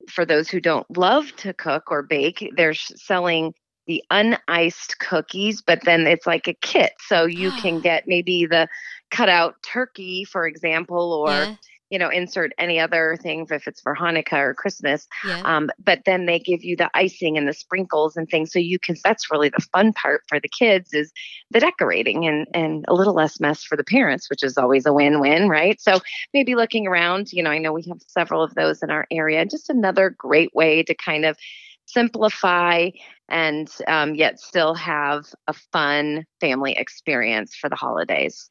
[0.08, 3.54] for those who don't love to cook or bake, they're selling
[3.86, 6.92] the uniced cookies, but then it's like a kit.
[7.06, 8.68] So you can get maybe the
[9.10, 11.30] cut out turkey, for example, or.
[11.30, 11.56] Yeah
[11.92, 15.06] you know, insert any other thing if it's for Hanukkah or Christmas.
[15.26, 15.42] Yeah.
[15.44, 18.50] Um, but then they give you the icing and the sprinkles and things.
[18.50, 21.12] So you can, that's really the fun part for the kids is
[21.50, 24.92] the decorating and, and a little less mess for the parents, which is always a
[24.92, 25.78] win-win, right?
[25.82, 26.00] So
[26.32, 29.44] maybe looking around, you know, I know we have several of those in our area,
[29.44, 31.36] just another great way to kind of
[31.84, 32.88] simplify
[33.28, 38.48] and um, yet still have a fun family experience for the holidays.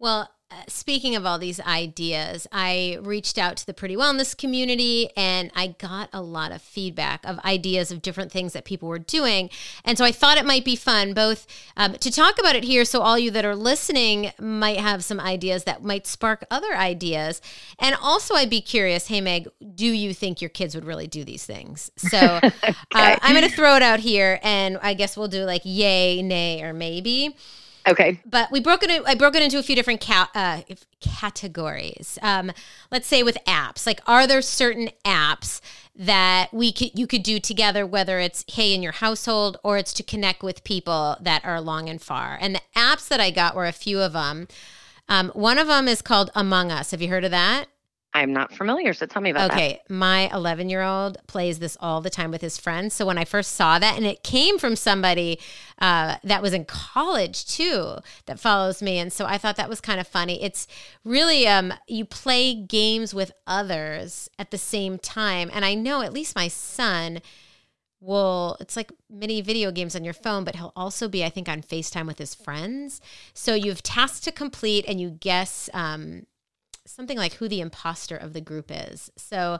[0.00, 0.28] Well,
[0.68, 5.68] speaking of all these ideas, I reached out to the Pretty Wellness community and I
[5.68, 9.50] got a lot of feedback of ideas of different things that people were doing.
[9.84, 12.84] And so I thought it might be fun both um, to talk about it here
[12.84, 17.40] so all you that are listening might have some ideas that might spark other ideas.
[17.78, 21.24] And also, I'd be curious hey, Meg, do you think your kids would really do
[21.24, 21.90] these things?
[21.96, 22.74] So uh, okay.
[22.94, 26.22] uh, I'm going to throw it out here and I guess we'll do like yay,
[26.22, 27.36] nay, or maybe.
[27.90, 28.20] Okay.
[28.24, 29.02] But we broke it.
[29.06, 30.62] I broke it into a few different ca- uh,
[31.00, 32.18] categories.
[32.22, 32.52] Um,
[32.90, 33.86] let's say with apps.
[33.86, 35.60] Like, are there certain apps
[35.96, 39.92] that we could you could do together, whether it's hey in your household or it's
[39.94, 42.38] to connect with people that are long and far?
[42.40, 44.46] And the apps that I got were a few of them.
[45.08, 46.92] Um, one of them is called Among Us.
[46.92, 47.66] Have you heard of that?
[48.12, 49.74] I'm not familiar, so tell me about okay, that.
[49.74, 52.92] Okay, my 11 year old plays this all the time with his friends.
[52.92, 55.38] So when I first saw that, and it came from somebody
[55.78, 57.96] uh, that was in college too,
[58.26, 60.42] that follows me, and so I thought that was kind of funny.
[60.42, 60.66] It's
[61.04, 66.12] really um, you play games with others at the same time, and I know at
[66.12, 67.20] least my son
[68.00, 71.50] will it's like mini video games on your phone but he'll also be i think
[71.50, 72.98] on facetime with his friends
[73.34, 76.24] so you have tasks to complete and you guess um,
[76.86, 79.10] something like who the imposter of the group is.
[79.16, 79.58] So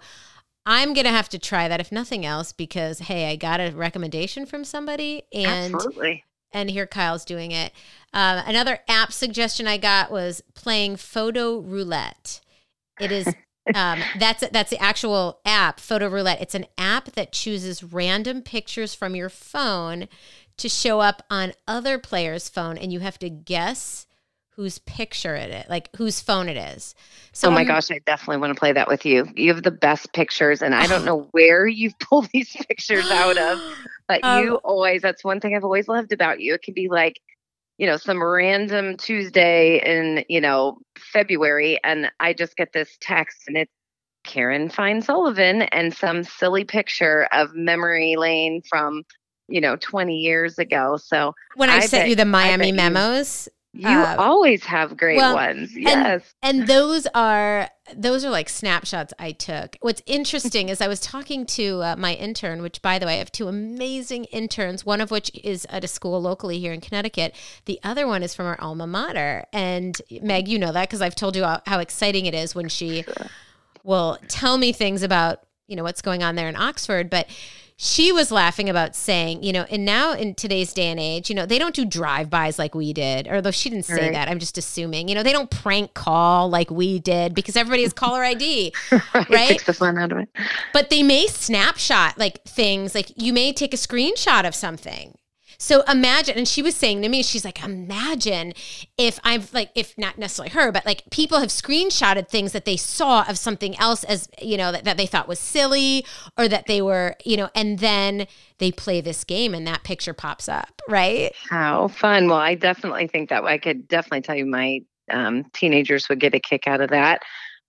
[0.66, 3.70] I'm going to have to try that if nothing else because hey, I got a
[3.70, 6.24] recommendation from somebody and Absolutely.
[6.52, 7.72] and here Kyle's doing it.
[8.12, 12.40] Uh, another app suggestion I got was playing photo roulette.
[13.00, 13.26] It is
[13.74, 16.40] um, that's that's the actual app, photo roulette.
[16.40, 20.08] It's an app that chooses random pictures from your phone
[20.58, 24.06] to show up on other players' phone, and you have to guess
[24.60, 26.94] whose picture it is, like whose phone it is.
[27.32, 29.26] So oh my gosh, I definitely want to play that with you.
[29.34, 33.38] You have the best pictures, and I don't know where you've pulled these pictures out
[33.38, 33.58] of,
[34.08, 36.52] but um, you always, that's one thing I've always loved about you.
[36.52, 37.20] It can be like,
[37.78, 40.76] you know, some random Tuesday in, you know,
[41.10, 43.72] February, and I just get this text, and it's
[44.24, 49.04] Karen Fine Sullivan and some silly picture of memory lane from
[49.48, 53.48] you know 20 years ago so when i, I sent bet, you the miami memos
[53.72, 55.70] you uh, always have great well, ones.
[55.76, 56.34] Yes.
[56.42, 59.76] And, and, those are those are like snapshots I took.
[59.80, 63.18] What's interesting is I was talking to uh, my intern, which by the way, I
[63.18, 67.34] have two amazing interns, one of which is at a school locally here in Connecticut.
[67.66, 69.44] The other one is from our alma mater.
[69.52, 72.68] And Meg, you know that because I've told you how, how, exciting it is when
[72.68, 73.26] she sure.
[73.84, 77.28] will tell me things about, you know, what's going on there in Oxford, but
[77.82, 81.34] she was laughing about saying, you know, and now in today's day and age, you
[81.34, 83.26] know, they don't do drive-bys like we did.
[83.26, 84.12] Or though she didn't say right.
[84.12, 85.08] that, I'm just assuming.
[85.08, 89.02] You know, they don't prank call like we did because everybody has caller ID, right?
[89.14, 89.48] right?
[89.48, 90.28] Takes the fun out of it.
[90.74, 95.16] But they may snapshot like things, like you may take a screenshot of something
[95.60, 98.54] so imagine, and she was saying to me, she's like, imagine
[98.96, 102.78] if I've like, if not necessarily her, but like people have screenshotted things that they
[102.78, 106.06] saw of something else as, you know, that, that they thought was silly
[106.38, 110.14] or that they were, you know, and then they play this game and that picture
[110.14, 111.30] pops up, right?
[111.50, 112.28] How fun.
[112.28, 116.34] Well, I definitely think that I could definitely tell you my um, teenagers would get
[116.34, 117.20] a kick out of that.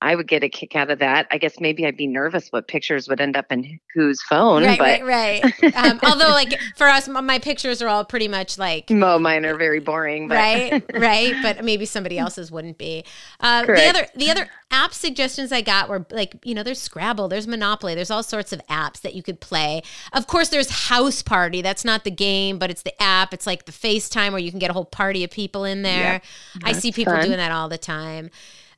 [0.01, 1.27] I would get a kick out of that.
[1.29, 4.63] I guess maybe I'd be nervous what pictures would end up in whose phone.
[4.63, 5.03] Right, but...
[5.03, 5.75] right, right.
[5.75, 8.89] Um, although, like for us, my pictures are all pretty much like.
[8.89, 10.27] Mo, mine are very boring.
[10.27, 10.35] But...
[10.35, 11.35] right, right.
[11.43, 13.05] But maybe somebody else's wouldn't be.
[13.39, 17.27] Uh, the other, the other app suggestions I got were like, you know, there's Scrabble,
[17.27, 19.83] there's Monopoly, there's all sorts of apps that you could play.
[20.13, 21.61] Of course, there's House Party.
[21.61, 23.35] That's not the game, but it's the app.
[23.35, 26.13] It's like the FaceTime where you can get a whole party of people in there.
[26.55, 27.25] Yep, I see people fun.
[27.25, 28.31] doing that all the time.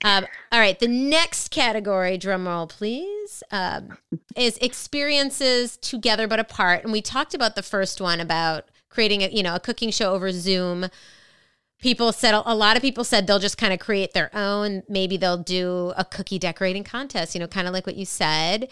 [0.03, 3.97] Um, all right, the next category, drum roll please, um,
[4.35, 6.83] is experiences together but apart.
[6.83, 10.13] And we talked about the first one about creating a you know a cooking show
[10.13, 10.87] over Zoom.
[11.79, 14.83] People said a lot of people said they'll just kind of create their own.
[14.87, 17.33] Maybe they'll do a cookie decorating contest.
[17.35, 18.69] You know, kind of like what you said.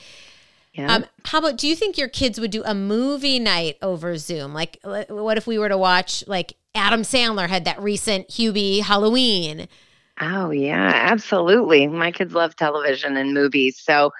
[0.73, 0.93] Yeah.
[0.93, 4.53] Um, how about do you think your kids would do a movie night over Zoom?
[4.53, 9.67] Like, what if we were to watch like Adam Sandler had that recent Hubie Halloween?
[10.21, 11.87] Oh, yeah, absolutely.
[11.87, 13.79] My kids love television and movies.
[13.81, 14.11] So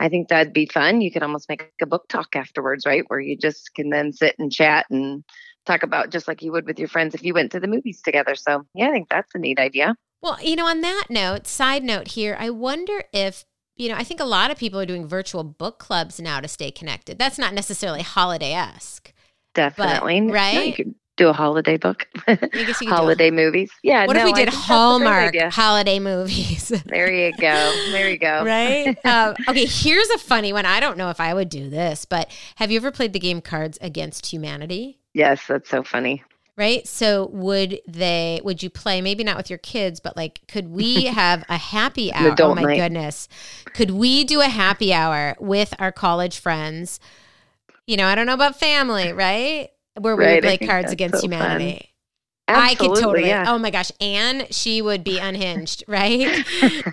[0.00, 1.02] I think that'd be fun.
[1.02, 3.04] You could almost make a book talk afterwards, right?
[3.08, 5.22] Where you just can then sit and chat and
[5.66, 8.00] talk about just like you would with your friends if you went to the movies
[8.00, 8.34] together.
[8.34, 9.94] So, yeah, I think that's a neat idea.
[10.22, 13.44] Well, you know, on that note, side note here, I wonder if
[13.76, 16.48] you know, I think a lot of people are doing virtual book clubs now to
[16.48, 17.18] stay connected.
[17.18, 19.10] That's not necessarily holiday esque.
[19.54, 20.20] Definitely.
[20.20, 20.54] But, right?
[20.54, 22.08] No, you could do a holiday book.
[22.26, 23.70] holiday movies.
[23.82, 24.06] Yeah.
[24.06, 26.68] What no, if we did Hallmark holiday movies?
[26.86, 27.72] there you go.
[27.92, 28.42] There you go.
[28.44, 28.96] Right.
[29.04, 29.66] Um, okay.
[29.66, 30.64] Here's a funny one.
[30.64, 33.42] I don't know if I would do this, but have you ever played the game
[33.42, 34.98] Cards Against Humanity?
[35.12, 36.24] Yes, that's so funny.
[36.56, 36.86] Right.
[36.88, 38.40] So would they?
[38.42, 39.02] Would you play?
[39.02, 42.34] Maybe not with your kids, but like, could we have a happy hour?
[42.40, 42.76] oh my night.
[42.76, 43.28] goodness!
[43.74, 46.98] Could we do a happy hour with our college friends?
[47.86, 49.70] You know, I don't know about family, right?
[50.00, 51.90] Where we right, would play Cards Against so Humanity.
[52.48, 53.28] I could totally.
[53.28, 53.44] Yeah.
[53.48, 56.44] Oh my gosh, Anne, she would be unhinged, right?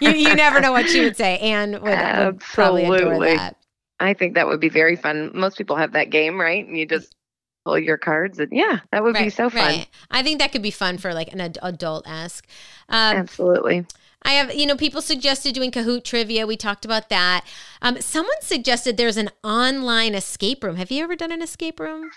[0.02, 1.38] you, you never know what she would say.
[1.40, 3.56] Anne would, would probably adore that.
[4.00, 5.32] I think that would be very fun.
[5.34, 6.66] Most people have that game, right?
[6.66, 7.16] And you just
[7.66, 9.66] pull your cards, and yeah, that would right, be so fun.
[9.66, 9.88] Right.
[10.12, 12.48] I think that could be fun for like an ad- adult esque.
[12.90, 13.86] Um, Absolutely.
[14.24, 16.46] I have, you know, people suggested doing Kahoot trivia.
[16.46, 17.46] We talked about that.
[17.82, 20.76] Um, someone suggested there's an online escape room.
[20.76, 22.10] Have you ever done an escape room?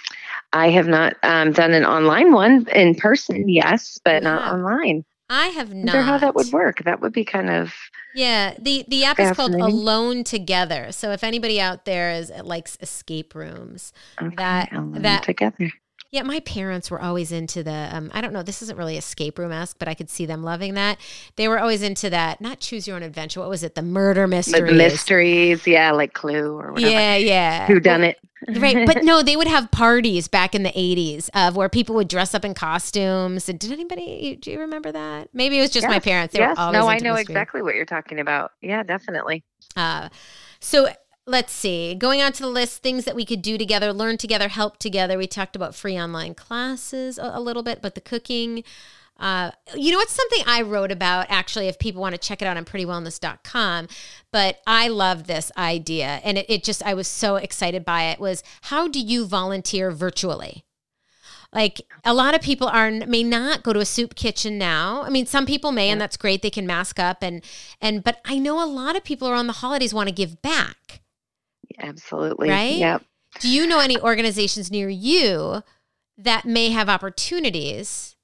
[0.53, 4.31] I have not um, done an online one in person, yes, but yeah.
[4.31, 5.05] not online.
[5.29, 5.95] I have not.
[5.95, 6.83] I wonder how that would work.
[6.85, 7.73] That would be kind of
[8.17, 8.55] yeah.
[8.59, 10.91] the The app is called Alone Together.
[10.91, 15.71] So if anybody out there is likes escape rooms, okay, that that together
[16.13, 17.89] yeah, my parents were always into the.
[17.93, 18.43] Um, I don't know.
[18.43, 20.99] This isn't really escape room esque, but I could see them loving that.
[21.37, 22.41] They were always into that.
[22.41, 23.39] Not choose your own adventure.
[23.39, 23.77] What was it?
[23.77, 24.73] The murder mysteries.
[24.73, 26.91] The mysteries, yeah, like Clue or whatever.
[26.91, 27.67] Yeah, yeah.
[27.69, 28.19] Who done it?
[28.57, 32.09] right, but no, they would have parties back in the '80s of where people would
[32.09, 33.49] dress up in costumes.
[33.49, 34.35] And did anybody?
[34.35, 35.29] Do you remember that?
[35.33, 36.35] Maybe it was just yes, my parents.
[36.35, 36.57] They yes.
[36.57, 37.21] no, I know mystery.
[37.21, 38.51] exactly what you're talking about.
[38.61, 39.45] Yeah, definitely.
[39.77, 40.09] Uh,
[40.59, 40.89] so
[41.31, 41.95] let's see.
[41.95, 45.17] Going on to the list, things that we could do together, learn together, help together.
[45.17, 48.65] We talked about free online classes a, a little bit, but the cooking.
[49.19, 52.47] Uh, you know, it's something I wrote about actually, if people want to check it
[52.47, 53.89] out on prettywellness.com.
[54.33, 56.21] But I love this idea.
[56.25, 58.19] And it, it just, I was so excited by it.
[58.19, 60.65] Was how do you volunteer virtually?
[61.53, 65.03] Like a lot of people are may not go to a soup kitchen now.
[65.03, 66.43] I mean, some people may, and that's great.
[66.43, 67.43] They can mask up and
[67.81, 71.01] and but I know a lot of people around the holidays want to give back.
[71.79, 72.51] Absolutely.
[72.51, 72.77] Right?
[72.77, 73.03] Yep.
[73.41, 75.63] Do you know any organizations near you
[76.19, 78.17] that may have opportunities?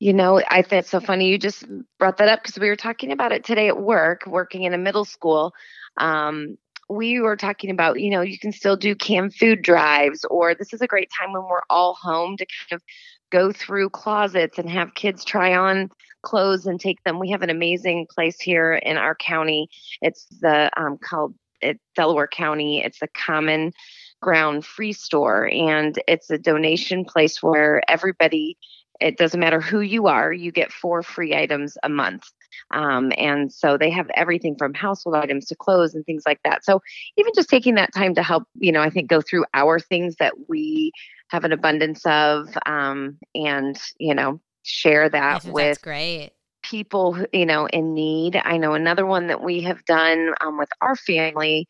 [0.00, 1.64] You know, I think it's so funny you just
[1.98, 4.78] brought that up because we were talking about it today at work, working in a
[4.78, 5.54] middle school.
[5.96, 6.58] Um,
[6.90, 10.74] we were talking about, you know, you can still do canned food drives, or this
[10.74, 12.82] is a great time when we're all home to kind of
[13.30, 15.88] go through closets and have kids try on
[16.22, 17.18] clothes and take them.
[17.18, 19.68] We have an amazing place here in our county.
[20.02, 22.82] It's the um, called it, Delaware County.
[22.84, 23.72] It's the Common
[24.20, 28.56] Ground Free Store, and it's a donation place where everybody.
[29.00, 32.30] It doesn't matter who you are, you get four free items a month.
[32.70, 36.64] Um, and so they have everything from household items to clothes and things like that.
[36.64, 36.80] So
[37.16, 40.14] even just taking that time to help, you know, I think go through our things
[40.20, 40.92] that we
[41.28, 46.32] have an abundance of um, and, you know, share that with great
[46.74, 48.36] people, you know, in need.
[48.42, 51.68] I know another one that we have done um, with our family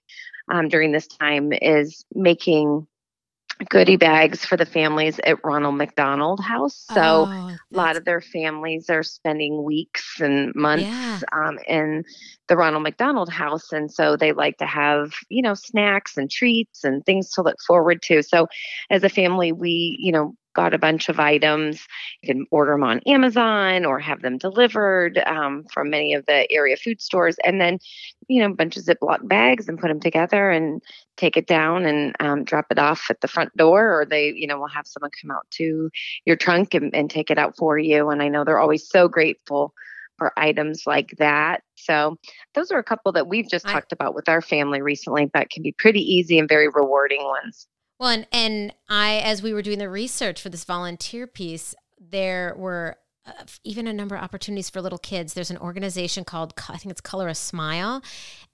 [0.51, 2.87] um, during this time is making
[3.69, 6.77] goodie bags for the families at Ronald McDonald House.
[6.77, 11.33] So Oh, a lot of their families are spending weeks and months Yeah.
[11.33, 12.05] um, in
[12.49, 16.85] the Ronald McDonald House, and so they like to have you know snacks and treats
[16.85, 18.23] and things to look forward to.
[18.23, 18.47] So
[18.91, 21.87] as a family, we you know got a bunch of items.
[22.23, 26.51] You can order them on Amazon or have them delivered um, from many of the
[26.51, 27.79] area food stores, and then
[28.29, 30.81] you know a bunch of Ziploc bags and put them together and
[31.17, 34.47] take it down and um, drop it off at the front door, or they you
[34.47, 35.91] know will have someone come out to
[36.25, 38.11] your trunk and, and take it out for you.
[38.11, 39.75] And I know they're always so grateful
[40.19, 41.63] for items like that.
[41.77, 42.17] So
[42.55, 45.51] those are a couple that we've just I- talked about with our family recently, but
[45.51, 47.67] can be pretty easy and very rewarding ones.
[47.99, 52.55] Well, and, and I, as we were doing the research for this volunteer piece, there
[52.57, 53.33] were uh,
[53.63, 55.33] even a number of opportunities for little kids.
[55.33, 58.03] There's an organization called, I think it's Color a Smile.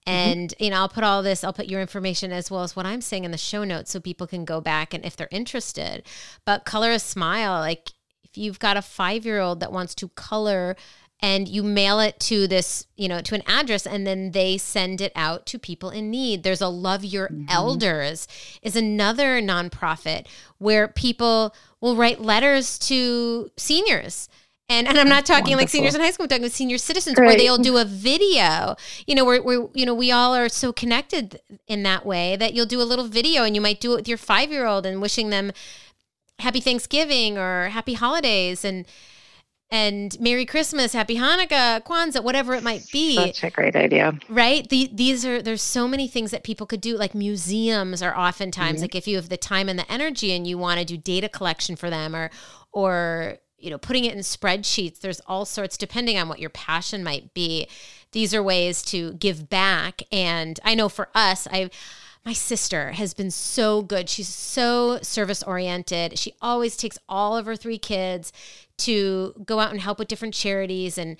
[0.06, 2.86] And, you know, I'll put all this, I'll put your information as well as what
[2.86, 6.04] I'm saying in the show notes so people can go back and if they're interested.
[6.44, 10.08] But Color a Smile, like if you've got a five year old that wants to
[10.10, 10.76] color
[11.22, 15.00] and you mail it to this, you know, to an address and then they send
[15.00, 16.42] it out to people in need.
[16.42, 17.44] There's a Love Your mm-hmm.
[17.48, 18.26] Elders
[18.62, 20.26] is another nonprofit
[20.58, 24.28] where people will write letters to seniors.
[24.70, 27.18] And, and I'm not talking like seniors in high school, I'm talking with senior citizens
[27.18, 28.76] where they'll do a video.
[29.04, 32.54] You know, where, where you know, we all are so connected in that way that
[32.54, 34.86] you'll do a little video and you might do it with your five year old
[34.86, 35.50] and wishing them
[36.38, 38.86] happy Thanksgiving or happy holidays and
[39.70, 44.18] and Merry Christmas, Happy Hanukkah, Kwanzaa, whatever it might be, Such a great idea.
[44.28, 44.68] right?
[44.68, 46.96] The, these are there's so many things that people could do.
[46.96, 48.82] Like museums are oftentimes Mm-hmm.
[48.82, 51.28] like if you have the time and the energy and you want to do data
[51.28, 52.30] collection for them, or
[52.72, 55.00] or you know putting it in spreadsheets.
[55.00, 57.68] There's all sorts depending on what your passion might be.
[58.12, 60.02] These are ways to give back.
[60.10, 61.70] And I know for us, I
[62.24, 64.08] my sister has been so good.
[64.08, 66.18] She's so service oriented.
[66.18, 68.30] She always takes all of her three kids
[68.80, 71.16] to go out and help with different charities and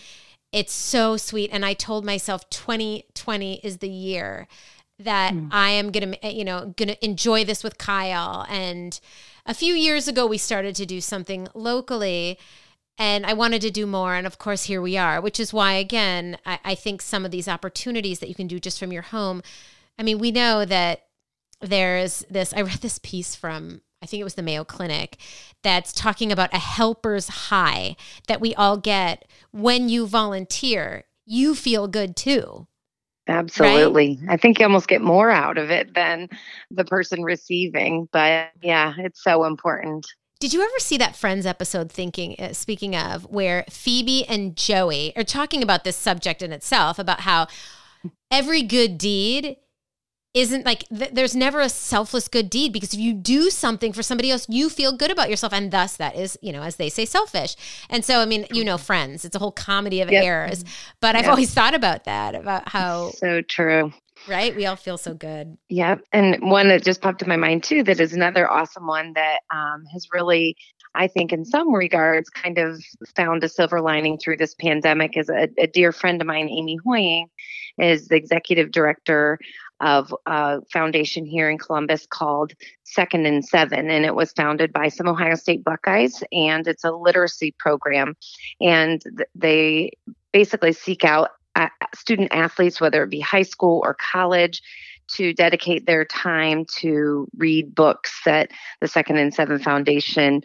[0.53, 4.49] it's so sweet and I told myself 2020 is the year
[4.99, 5.49] that hmm.
[5.51, 8.99] I am going to eh, you know going to enjoy this with Kyle and
[9.47, 12.39] a few years ago we started to do something locally
[13.01, 14.15] and I wanted to do more.
[14.15, 17.31] And of course, here we are, which is why, again, I, I think some of
[17.31, 19.43] these opportunities that you can do just from your home.
[19.99, 21.07] I mean, we know that
[21.63, 25.19] there's this, I read this piece from, I think it was the Mayo Clinic,
[25.63, 27.97] that's talking about a helper's high
[28.29, 31.05] that we all get when you volunteer.
[31.27, 32.67] You feel good too.
[33.29, 34.19] Absolutely.
[34.29, 36.29] I think you almost get more out of it than
[36.71, 38.09] the person receiving.
[38.11, 40.07] But yeah, it's so important.
[40.41, 41.93] Did you ever see that Friends episode?
[41.93, 46.99] Thinking, uh, speaking of, where Phoebe and Joey are talking about this subject in itself
[46.99, 47.47] about how
[48.31, 49.57] every good deed
[50.33, 54.03] isn't like th- there's never a selfless good deed because if you do something for
[54.03, 56.89] somebody else, you feel good about yourself, and thus that is, you know, as they
[56.89, 57.57] say, selfish.
[57.89, 60.25] And so, I mean, you know, Friends, it's a whole comedy of Yep.
[60.25, 60.65] errors.
[61.01, 63.93] But I've always thought about that about how So true.
[64.29, 65.57] right we all feel so good.
[65.69, 66.03] Yep.
[66.13, 69.41] And one that just popped in my mind too, that is another awesome one that
[69.53, 70.57] um, has really,
[70.95, 72.81] I think, in some regards, kind of
[73.17, 75.17] found a silver lining through this pandemic.
[75.17, 77.27] Is a, a dear friend of mine, Amy Hoying,
[77.79, 79.39] is the executive director
[79.81, 82.53] of a foundation here in Columbus called
[82.85, 86.91] Second and Seven, and it was founded by some Ohio State Buckeyes, and it's a
[86.91, 88.15] literacy program,
[88.61, 89.03] and
[89.35, 89.93] they
[90.33, 94.63] basically seek out uh, student athletes, whether it be high school or college,
[95.09, 98.51] to dedicate their time to read books that
[98.81, 100.43] the Second and Seven Foundation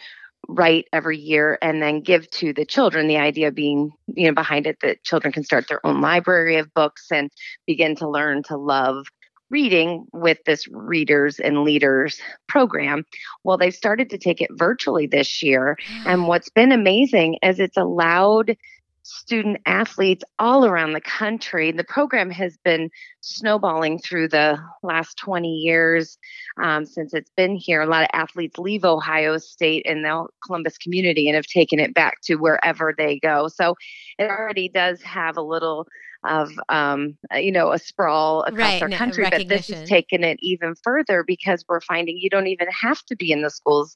[0.47, 3.07] write every year and then give to the children.
[3.07, 6.73] The idea being you know behind it that children can start their own library of
[6.73, 7.29] books and
[7.65, 9.07] begin to learn to love
[9.49, 13.05] reading with this readers and leaders program
[13.43, 17.77] well they've started to take it virtually this year and what's been amazing is it's
[17.77, 18.57] allowed
[19.05, 21.71] student athletes all around the country.
[21.71, 22.89] The program has been
[23.21, 26.17] snowballing through the last 20 years
[26.61, 27.81] um, since it's been here.
[27.81, 31.93] A lot of athletes leave Ohio State and the Columbus community and have taken it
[31.93, 33.47] back to wherever they go.
[33.47, 33.75] So
[34.17, 35.87] it already does have a little
[36.27, 40.23] of um, uh, you know a sprawl across right, our country but this has taken
[40.23, 43.95] it even further because we're finding you don't even have to be in the schools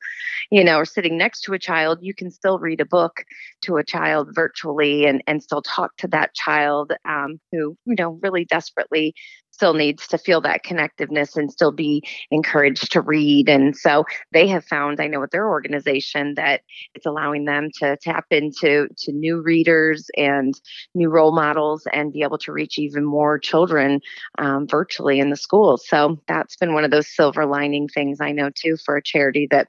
[0.52, 2.00] you know or sitting next to a child.
[2.02, 3.24] You can still read a book
[3.62, 8.20] to a child virtually and and still talk to that child um, who you know
[8.22, 9.14] really desperately
[9.60, 12.02] still needs to feel that connectiveness and still be
[12.32, 13.50] encouraged to read.
[13.50, 16.62] And so they have found, I know with their organization, that
[16.96, 20.54] it's allowing them to tap into to new readers and
[20.96, 24.00] new role models and be able to reach even more children
[24.38, 25.86] um, virtually in the schools.
[25.86, 29.46] So that's been one of those silver lining things I know too for a charity
[29.52, 29.68] that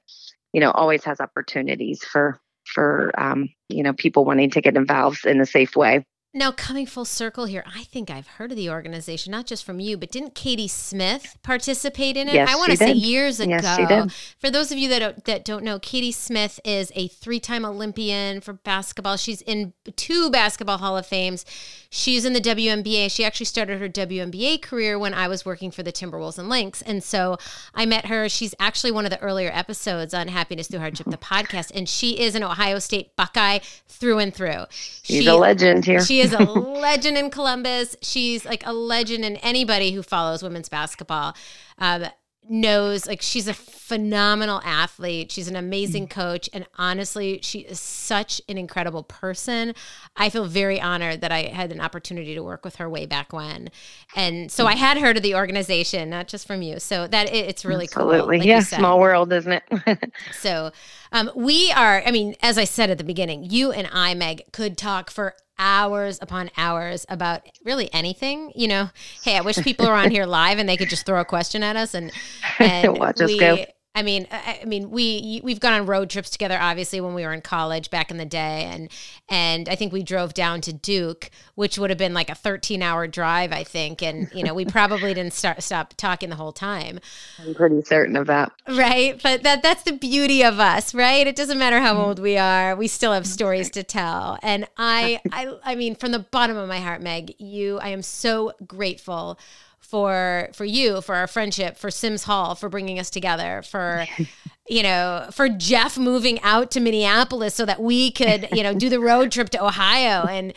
[0.52, 5.26] you know always has opportunities for for um, you know people wanting to get involved
[5.26, 6.04] in a safe way.
[6.32, 9.80] Now, coming full circle here, I think I've heard of the organization, not just from
[9.80, 12.34] you, but didn't Katie Smith participate in it?
[12.34, 13.50] Yes, I want to say years ago.
[13.50, 14.12] Yes, she did.
[14.38, 18.40] For those of you that don't, that don't know, Katie Smith is a three-time Olympian
[18.40, 19.16] for basketball.
[19.16, 21.44] She's in two basketball Hall of Fames.
[21.90, 23.10] She's in the WNBA.
[23.10, 26.80] She actually started her WNBA career when I was working for the Timberwolves and Lynx,
[26.82, 27.38] and so
[27.74, 28.28] I met her.
[28.28, 32.20] She's actually one of the earlier episodes on Happiness Through Hardship, the podcast, and she
[32.20, 33.58] is an Ohio State Buckeye
[33.88, 34.66] through and through.
[34.70, 36.00] She's she, a legend here.
[36.00, 37.96] She is a legend in Columbus.
[38.02, 41.34] She's like a legend in anybody who follows women's basketball.
[41.78, 42.06] Um,
[42.48, 45.30] knows like she's a phenomenal athlete.
[45.30, 46.10] She's an amazing mm.
[46.10, 46.50] coach.
[46.52, 49.74] And honestly, she is such an incredible person.
[50.16, 53.32] I feel very honored that I had an opportunity to work with her way back
[53.32, 53.70] when.
[54.16, 56.80] And so I had her to the organization, not just from you.
[56.80, 58.18] So that it, it's really Absolutely.
[58.18, 58.26] cool.
[58.26, 58.60] Like yeah.
[58.60, 60.12] Small world, isn't it?
[60.32, 60.72] so
[61.12, 64.52] um, we are, I mean, as I said at the beginning, you and I, Meg,
[64.52, 68.52] could talk for hours upon hours about really anything.
[68.54, 68.90] You know,
[69.22, 71.62] hey, I wish people were on here live and they could just throw a question
[71.62, 72.10] at us and,
[72.58, 73.64] and watch we, us go.
[73.92, 77.24] I mean, I, I, mean, we we've gone on road trips together, obviously, when we
[77.24, 78.88] were in college back in the day, and
[79.28, 82.82] and I think we drove down to Duke, which would have been like a 13
[82.82, 86.52] hour drive, I think, and you know, we probably didn't start stop talking the whole
[86.52, 87.00] time.
[87.40, 89.20] I'm pretty certain of that, right?
[89.20, 91.26] But that that's the beauty of us, right?
[91.26, 92.04] It doesn't matter how mm-hmm.
[92.04, 94.38] old we are, we still have stories to tell.
[94.40, 98.02] And I, I, I mean, from the bottom of my heart, Meg, you, I am
[98.02, 99.36] so grateful
[99.80, 104.06] for for you for our friendship for Symmes Hall for bringing us together for
[104.68, 108.88] you know for jeff moving out to minneapolis so that we could you know do
[108.88, 110.54] the road trip to ohio and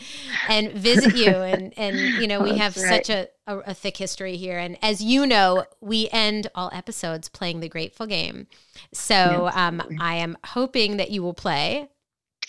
[0.48, 1.30] and visit you.
[1.30, 3.04] And and you know we have right.
[3.06, 4.58] such a, a, a thick history here.
[4.58, 8.46] And as you know we end all episodes playing the grateful game.
[8.92, 11.88] So um, i am hoping that you will play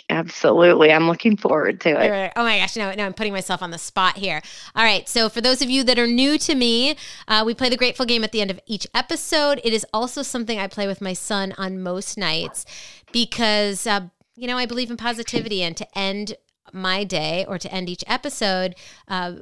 [0.10, 0.92] Absolutely.
[0.92, 2.34] I'm looking forward to it.
[2.36, 2.76] Oh my gosh.
[2.76, 4.42] No, no, I'm putting myself on the spot here.
[4.76, 5.10] All right.
[5.10, 6.96] So, for those of you that are new to me,
[7.28, 9.60] uh, we play the Grateful Game at the end of each episode.
[9.64, 12.66] It is also something I play with my son on most nights
[13.12, 16.36] because, uh, you know, I believe in positivity and to end
[16.72, 18.76] my day or to end each episode,
[19.08, 19.38] uh,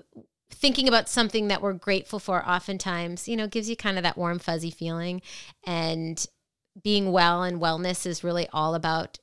[0.50, 4.18] thinking about something that we're grateful for oftentimes, you know, gives you kind of that
[4.18, 5.22] warm, fuzzy feeling.
[5.66, 6.26] And
[6.82, 9.20] being well and wellness is really all about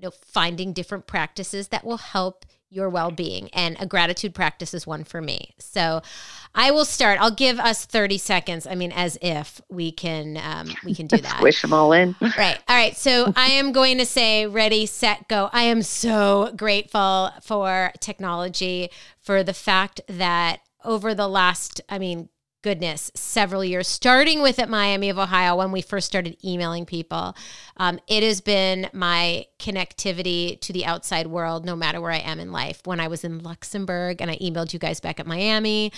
[0.00, 3.50] you know, finding different practices that will help your well-being.
[3.52, 5.54] And a gratitude practice is one for me.
[5.58, 6.00] So
[6.54, 7.20] i will start.
[7.20, 8.66] I'll give us 30 seconds.
[8.66, 11.36] I mean as if we can um, we can do that.
[11.36, 12.16] Squish them all in.
[12.38, 12.58] Right.
[12.68, 12.96] All right.
[12.96, 15.50] So i am going to say ready set go.
[15.52, 18.90] I am so grateful for technology
[19.20, 22.30] for the fact that over the last i mean
[22.62, 27.34] goodness, several years, starting with at Miami of Ohio when we first started emailing people.
[27.76, 32.38] Um, it has been my connectivity to the outside world, no matter where I am
[32.38, 32.80] in life.
[32.84, 35.92] When I was in Luxembourg and I emailed you guys back at Miami,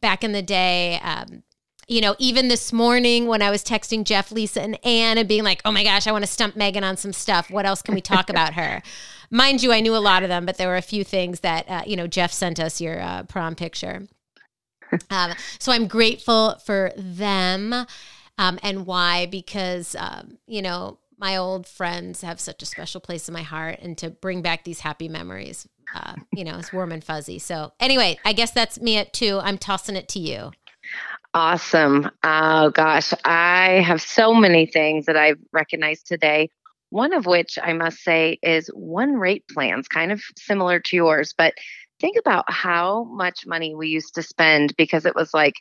[0.00, 1.42] back in the day, um,
[1.86, 5.42] you know, even this morning when I was texting Jeff, Lisa, and Anne and being
[5.42, 7.50] like, oh my gosh, I want to stump Megan on some stuff.
[7.50, 8.80] What else can we talk about her?
[9.30, 11.68] Mind you, I knew a lot of them, but there were a few things that,
[11.68, 14.06] uh, you know, Jeff sent us your uh, prom picture.
[15.10, 17.72] Um, so I'm grateful for them.
[18.38, 19.26] Um, and why?
[19.26, 23.78] Because, um, you know, my old friends have such a special place in my heart
[23.80, 27.72] and to bring back these happy memories uh, you know it's warm and fuzzy so
[27.78, 30.50] anyway i guess that's me at two i'm tossing it to you
[31.34, 36.48] awesome oh gosh i have so many things that i've recognized today
[36.88, 41.34] one of which i must say is one rate plans kind of similar to yours
[41.36, 41.54] but
[42.00, 45.54] think about how much money we used to spend because it was like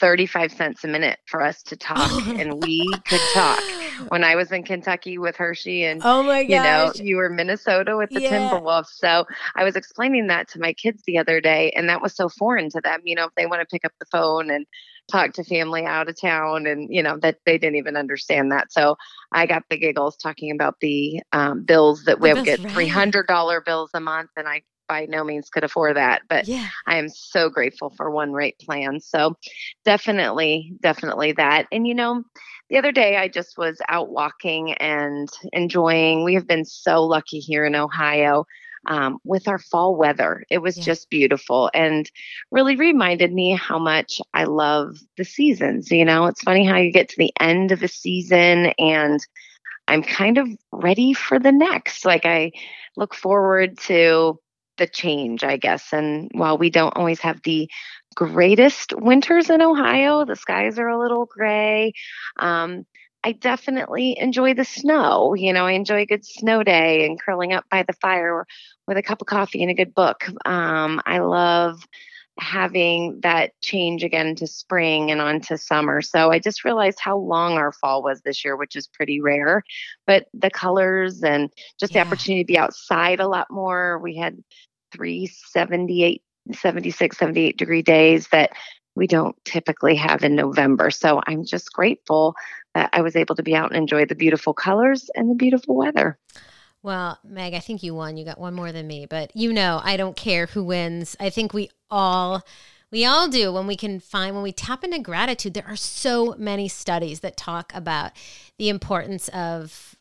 [0.00, 3.62] 35 cents a minute for us to talk and we could talk
[4.08, 6.50] when I was in Kentucky with Hershey and oh my gosh.
[6.50, 8.30] you know you were Minnesota with the yeah.
[8.30, 9.24] Timberwolves so
[9.54, 12.68] I was explaining that to my kids the other day and that was so foreign
[12.70, 14.66] to them you know if they want to pick up the phone and
[15.08, 18.72] talk to family out of town and you know that they didn't even understand that
[18.72, 18.96] so
[19.30, 24.00] I got the giggles talking about the um, bills that we get $300 bills a
[24.00, 26.22] month and I by no means could afford that.
[26.28, 26.68] But yeah.
[26.86, 29.00] I am so grateful for one rate plan.
[29.00, 29.36] So
[29.84, 31.66] definitely, definitely that.
[31.72, 32.22] And you know,
[32.70, 36.24] the other day I just was out walking and enjoying.
[36.24, 38.46] We have been so lucky here in Ohio.
[38.88, 40.44] Um, with our fall weather.
[40.48, 40.84] It was yeah.
[40.84, 42.08] just beautiful and
[42.52, 45.90] really reminded me how much I love the seasons.
[45.90, 49.18] You know, it's funny how you get to the end of a season and
[49.88, 52.04] I'm kind of ready for the next.
[52.04, 52.52] Like I
[52.96, 54.38] look forward to
[54.76, 55.92] the change, I guess.
[55.92, 57.68] And while we don't always have the
[58.14, 61.92] greatest winters in Ohio, the skies are a little gray.
[62.38, 62.86] Um,
[63.24, 65.34] I definitely enjoy the snow.
[65.34, 68.46] You know, I enjoy a good snow day and curling up by the fire
[68.86, 70.24] with a cup of coffee and a good book.
[70.44, 71.82] Um, I love
[72.38, 76.02] having that change again to spring and on to summer.
[76.02, 79.64] So I just realized how long our fall was this year, which is pretty rare.
[80.06, 82.02] But the colors and just yeah.
[82.02, 83.98] the opportunity to be outside a lot more.
[83.98, 84.42] We had
[84.92, 86.22] three 78,
[86.52, 88.52] 76, 78 degree days that
[88.94, 90.90] we don't typically have in November.
[90.90, 92.34] So I'm just grateful
[92.74, 95.76] that I was able to be out and enjoy the beautiful colors and the beautiful
[95.76, 96.18] weather.
[96.86, 98.16] Well, Meg, I think you won.
[98.16, 101.16] You got one more than me, but you know, I don't care who wins.
[101.18, 102.46] I think we all
[102.92, 105.54] we all do when we can find when we tap into gratitude.
[105.54, 108.12] There are so many studies that talk about
[108.56, 109.95] the importance of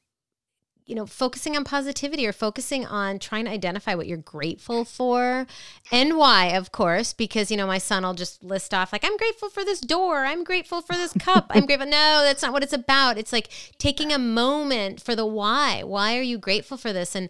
[0.85, 5.47] you know, focusing on positivity or focusing on trying to identify what you're grateful for
[5.91, 9.17] and why, of course, because, you know, my son will just list off, like, I'm
[9.17, 10.25] grateful for this door.
[10.25, 11.47] I'm grateful for this cup.
[11.49, 11.75] I'm grateful.
[11.85, 13.17] No, that's not what it's about.
[13.17, 15.83] It's like taking a moment for the why.
[15.83, 17.15] Why are you grateful for this?
[17.15, 17.29] And,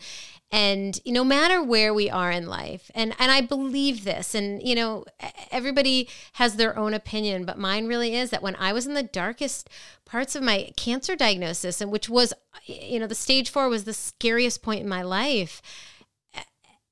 [0.51, 4.75] and no matter where we are in life and and I believe this and you
[4.75, 5.05] know
[5.51, 9.03] everybody has their own opinion but mine really is that when I was in the
[9.03, 9.69] darkest
[10.05, 12.33] parts of my cancer diagnosis and which was
[12.65, 15.61] you know the stage 4 was the scariest point in my life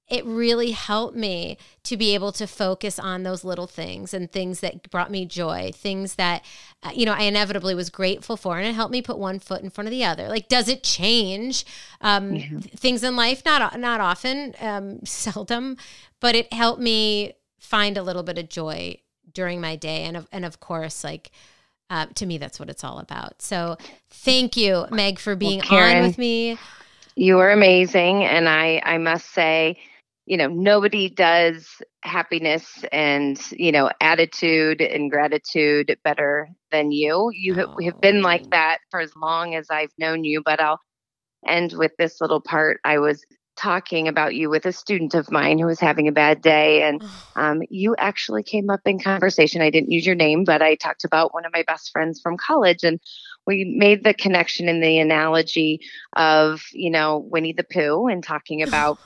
[0.10, 4.60] it really helped me to be able to focus on those little things and things
[4.60, 6.44] that brought me joy, things that,
[6.84, 8.58] uh, you know, I inevitably was grateful for.
[8.58, 10.28] And it helped me put one foot in front of the other.
[10.28, 11.66] Like, does it change
[12.02, 12.60] um, yeah.
[12.76, 13.44] things in life?
[13.46, 15.78] Not, not often, um, seldom,
[16.20, 18.98] but it helped me find a little bit of joy
[19.34, 20.04] during my day.
[20.04, 21.32] And of, and of course, like,
[21.90, 23.42] uh, to me, that's what it's all about.
[23.42, 23.78] So
[24.10, 26.58] thank you, Meg, for being well, Karen, on with me.
[27.16, 28.24] You are amazing.
[28.26, 29.78] And I, I must say,
[30.26, 31.68] you know nobody does
[32.02, 37.30] happiness and you know attitude and gratitude better than you.
[37.34, 40.80] You have, have been like that for as long as i've known you but i'll
[41.46, 42.80] end with this little part.
[42.84, 43.24] I was
[43.56, 47.04] talking about you with a student of mine who was having a bad day and
[47.36, 49.62] um, you actually came up in conversation.
[49.62, 52.38] I didn't use your name but i talked about one of my best friends from
[52.38, 53.00] college and
[53.46, 55.82] we made the connection in the analogy
[56.16, 58.98] of you know winnie the pooh and talking about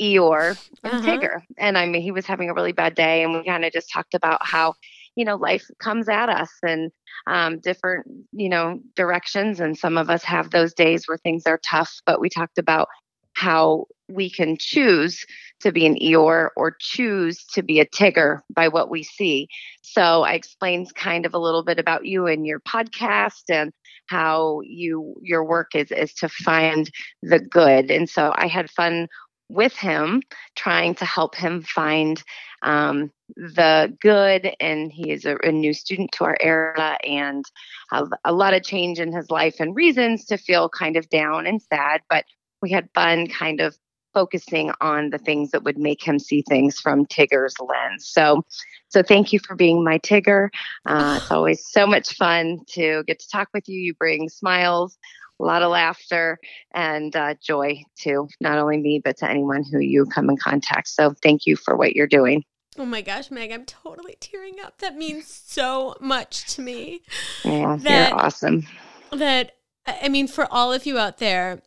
[0.00, 1.06] Eeyore and uh-huh.
[1.06, 1.42] Tigger.
[1.56, 3.90] And I mean, he was having a really bad day, and we kind of just
[3.92, 4.74] talked about how,
[5.16, 6.90] you know, life comes at us and
[7.26, 9.60] um, different, you know, directions.
[9.60, 12.88] And some of us have those days where things are tough, but we talked about
[13.34, 15.24] how we can choose
[15.60, 19.48] to be an Eeyore or choose to be a Tigger by what we see.
[19.82, 23.72] So I explained kind of a little bit about you and your podcast and
[24.06, 26.90] how you your work is is to find
[27.22, 27.90] the good.
[27.90, 29.08] And so I had fun
[29.48, 30.22] with him,
[30.54, 32.22] trying to help him find
[32.62, 34.54] um, the good.
[34.60, 37.44] And he is a, a, new student to our era and
[37.90, 41.46] have a lot of change in his life and reasons to feel kind of down
[41.46, 42.02] and sad.
[42.10, 42.24] But
[42.62, 43.76] we had fun kind of
[44.14, 48.08] focusing on the things that would make him see things from Tigger's lens.
[48.08, 48.42] So,
[48.88, 50.48] so thank you for being my Tigger.
[50.86, 53.80] Uh, it's always so much fun to get to talk with you.
[53.80, 54.98] You bring smiles
[55.40, 56.38] a lot of laughter
[56.72, 60.88] and uh, joy to not only me, but to anyone who you come in contact.
[60.88, 62.44] So thank you for what you're doing.
[62.76, 64.78] Oh my gosh, Meg, I'm totally tearing up.
[64.78, 67.02] That means so much to me.
[67.44, 68.66] Yeah, that, you're awesome.
[69.10, 71.60] That, I mean, for all of you out there,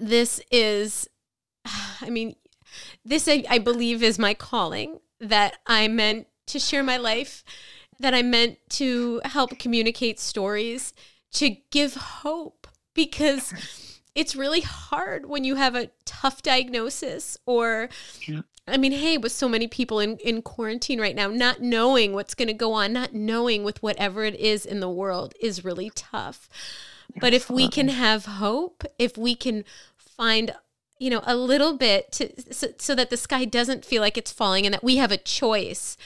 [0.00, 1.08] this is,
[2.00, 2.36] I mean,
[3.04, 7.44] this I, I believe is my calling that I meant to share my life,
[7.98, 10.94] that I meant to help communicate stories,
[11.32, 12.55] to give hope
[12.96, 13.54] because
[14.16, 17.88] it's really hard when you have a tough diagnosis or
[18.26, 18.40] yeah.
[18.68, 22.34] I mean, hey, with so many people in, in quarantine right now, not knowing what's
[22.34, 25.92] going to go on, not knowing with whatever it is in the world is really
[25.94, 26.48] tough.
[27.20, 29.64] But if we can have hope, if we can
[29.96, 30.52] find,
[30.98, 34.32] you know, a little bit to so, so that the sky doesn't feel like it's
[34.32, 35.96] falling and that we have a choice.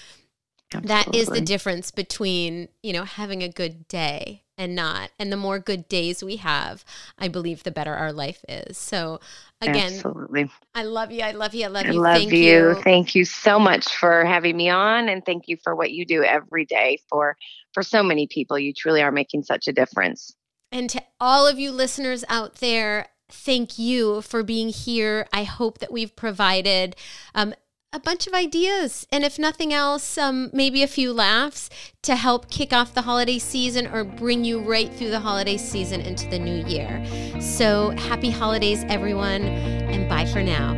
[0.72, 0.88] Absolutely.
[0.88, 5.10] That is the difference between, you know, having a good day and not.
[5.18, 6.84] And the more good days we have,
[7.18, 8.78] I believe the better our life is.
[8.78, 9.20] So
[9.60, 10.50] again, Absolutely.
[10.74, 11.22] I love you.
[11.22, 11.64] I love you.
[11.64, 11.92] I love you.
[11.92, 12.38] I love thank you.
[12.38, 12.74] you.
[12.82, 16.22] Thank you so much for having me on and thank you for what you do
[16.22, 17.36] every day for
[17.72, 18.58] for so many people.
[18.58, 20.36] You truly are making such a difference.
[20.70, 25.26] And to all of you listeners out there, thank you for being here.
[25.32, 26.96] I hope that we've provided
[27.34, 27.54] um,
[27.92, 31.68] a bunch of ideas and if nothing else um, maybe a few laughs
[32.02, 36.00] to help kick off the holiday season or bring you right through the holiday season
[36.00, 37.04] into the new year
[37.40, 40.76] so happy holidays everyone and bye for now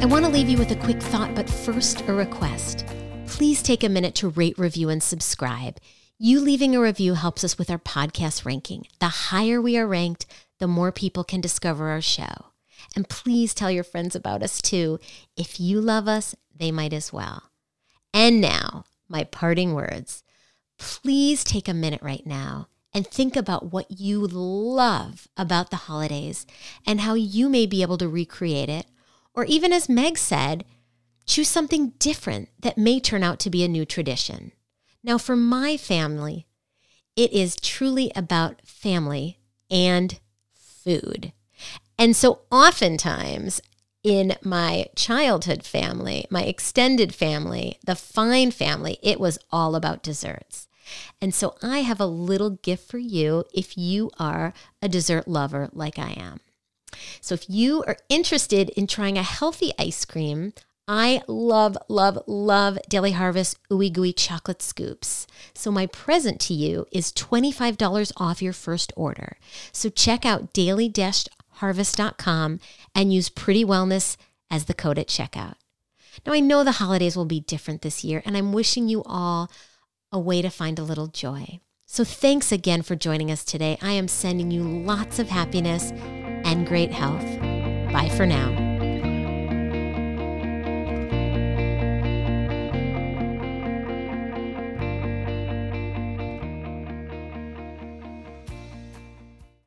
[0.00, 2.84] I want to leave you with a quick thought, but first, a request.
[3.26, 5.78] Please take a minute to rate, review, and subscribe.
[6.24, 8.86] You leaving a review helps us with our podcast ranking.
[8.98, 10.24] The higher we are ranked,
[10.58, 12.46] the more people can discover our show.
[12.96, 14.98] And please tell your friends about us too.
[15.36, 17.50] If you love us, they might as well.
[18.14, 20.22] And now, my parting words.
[20.78, 26.46] Please take a minute right now and think about what you love about the holidays
[26.86, 28.86] and how you may be able to recreate it.
[29.34, 30.64] Or even as Meg said,
[31.26, 34.52] choose something different that may turn out to be a new tradition.
[35.04, 36.46] Now, for my family,
[37.14, 39.38] it is truly about family
[39.70, 40.18] and
[40.54, 41.34] food.
[41.98, 43.60] And so, oftentimes,
[44.02, 50.68] in my childhood family, my extended family, the fine family, it was all about desserts.
[51.20, 55.68] And so, I have a little gift for you if you are a dessert lover
[55.74, 56.40] like I am.
[57.20, 60.54] So, if you are interested in trying a healthy ice cream,
[60.86, 65.26] I love, love, love Daily Harvest Ooey Gooey chocolate scoops.
[65.54, 69.38] So, my present to you is $25 off your first order.
[69.72, 70.92] So, check out daily
[71.54, 72.60] harvest.com
[72.94, 74.16] and use Pretty Wellness
[74.50, 75.54] as the code at checkout.
[76.26, 79.50] Now, I know the holidays will be different this year, and I'm wishing you all
[80.12, 81.60] a way to find a little joy.
[81.86, 83.78] So, thanks again for joining us today.
[83.80, 87.24] I am sending you lots of happiness and great health.
[87.90, 88.63] Bye for now.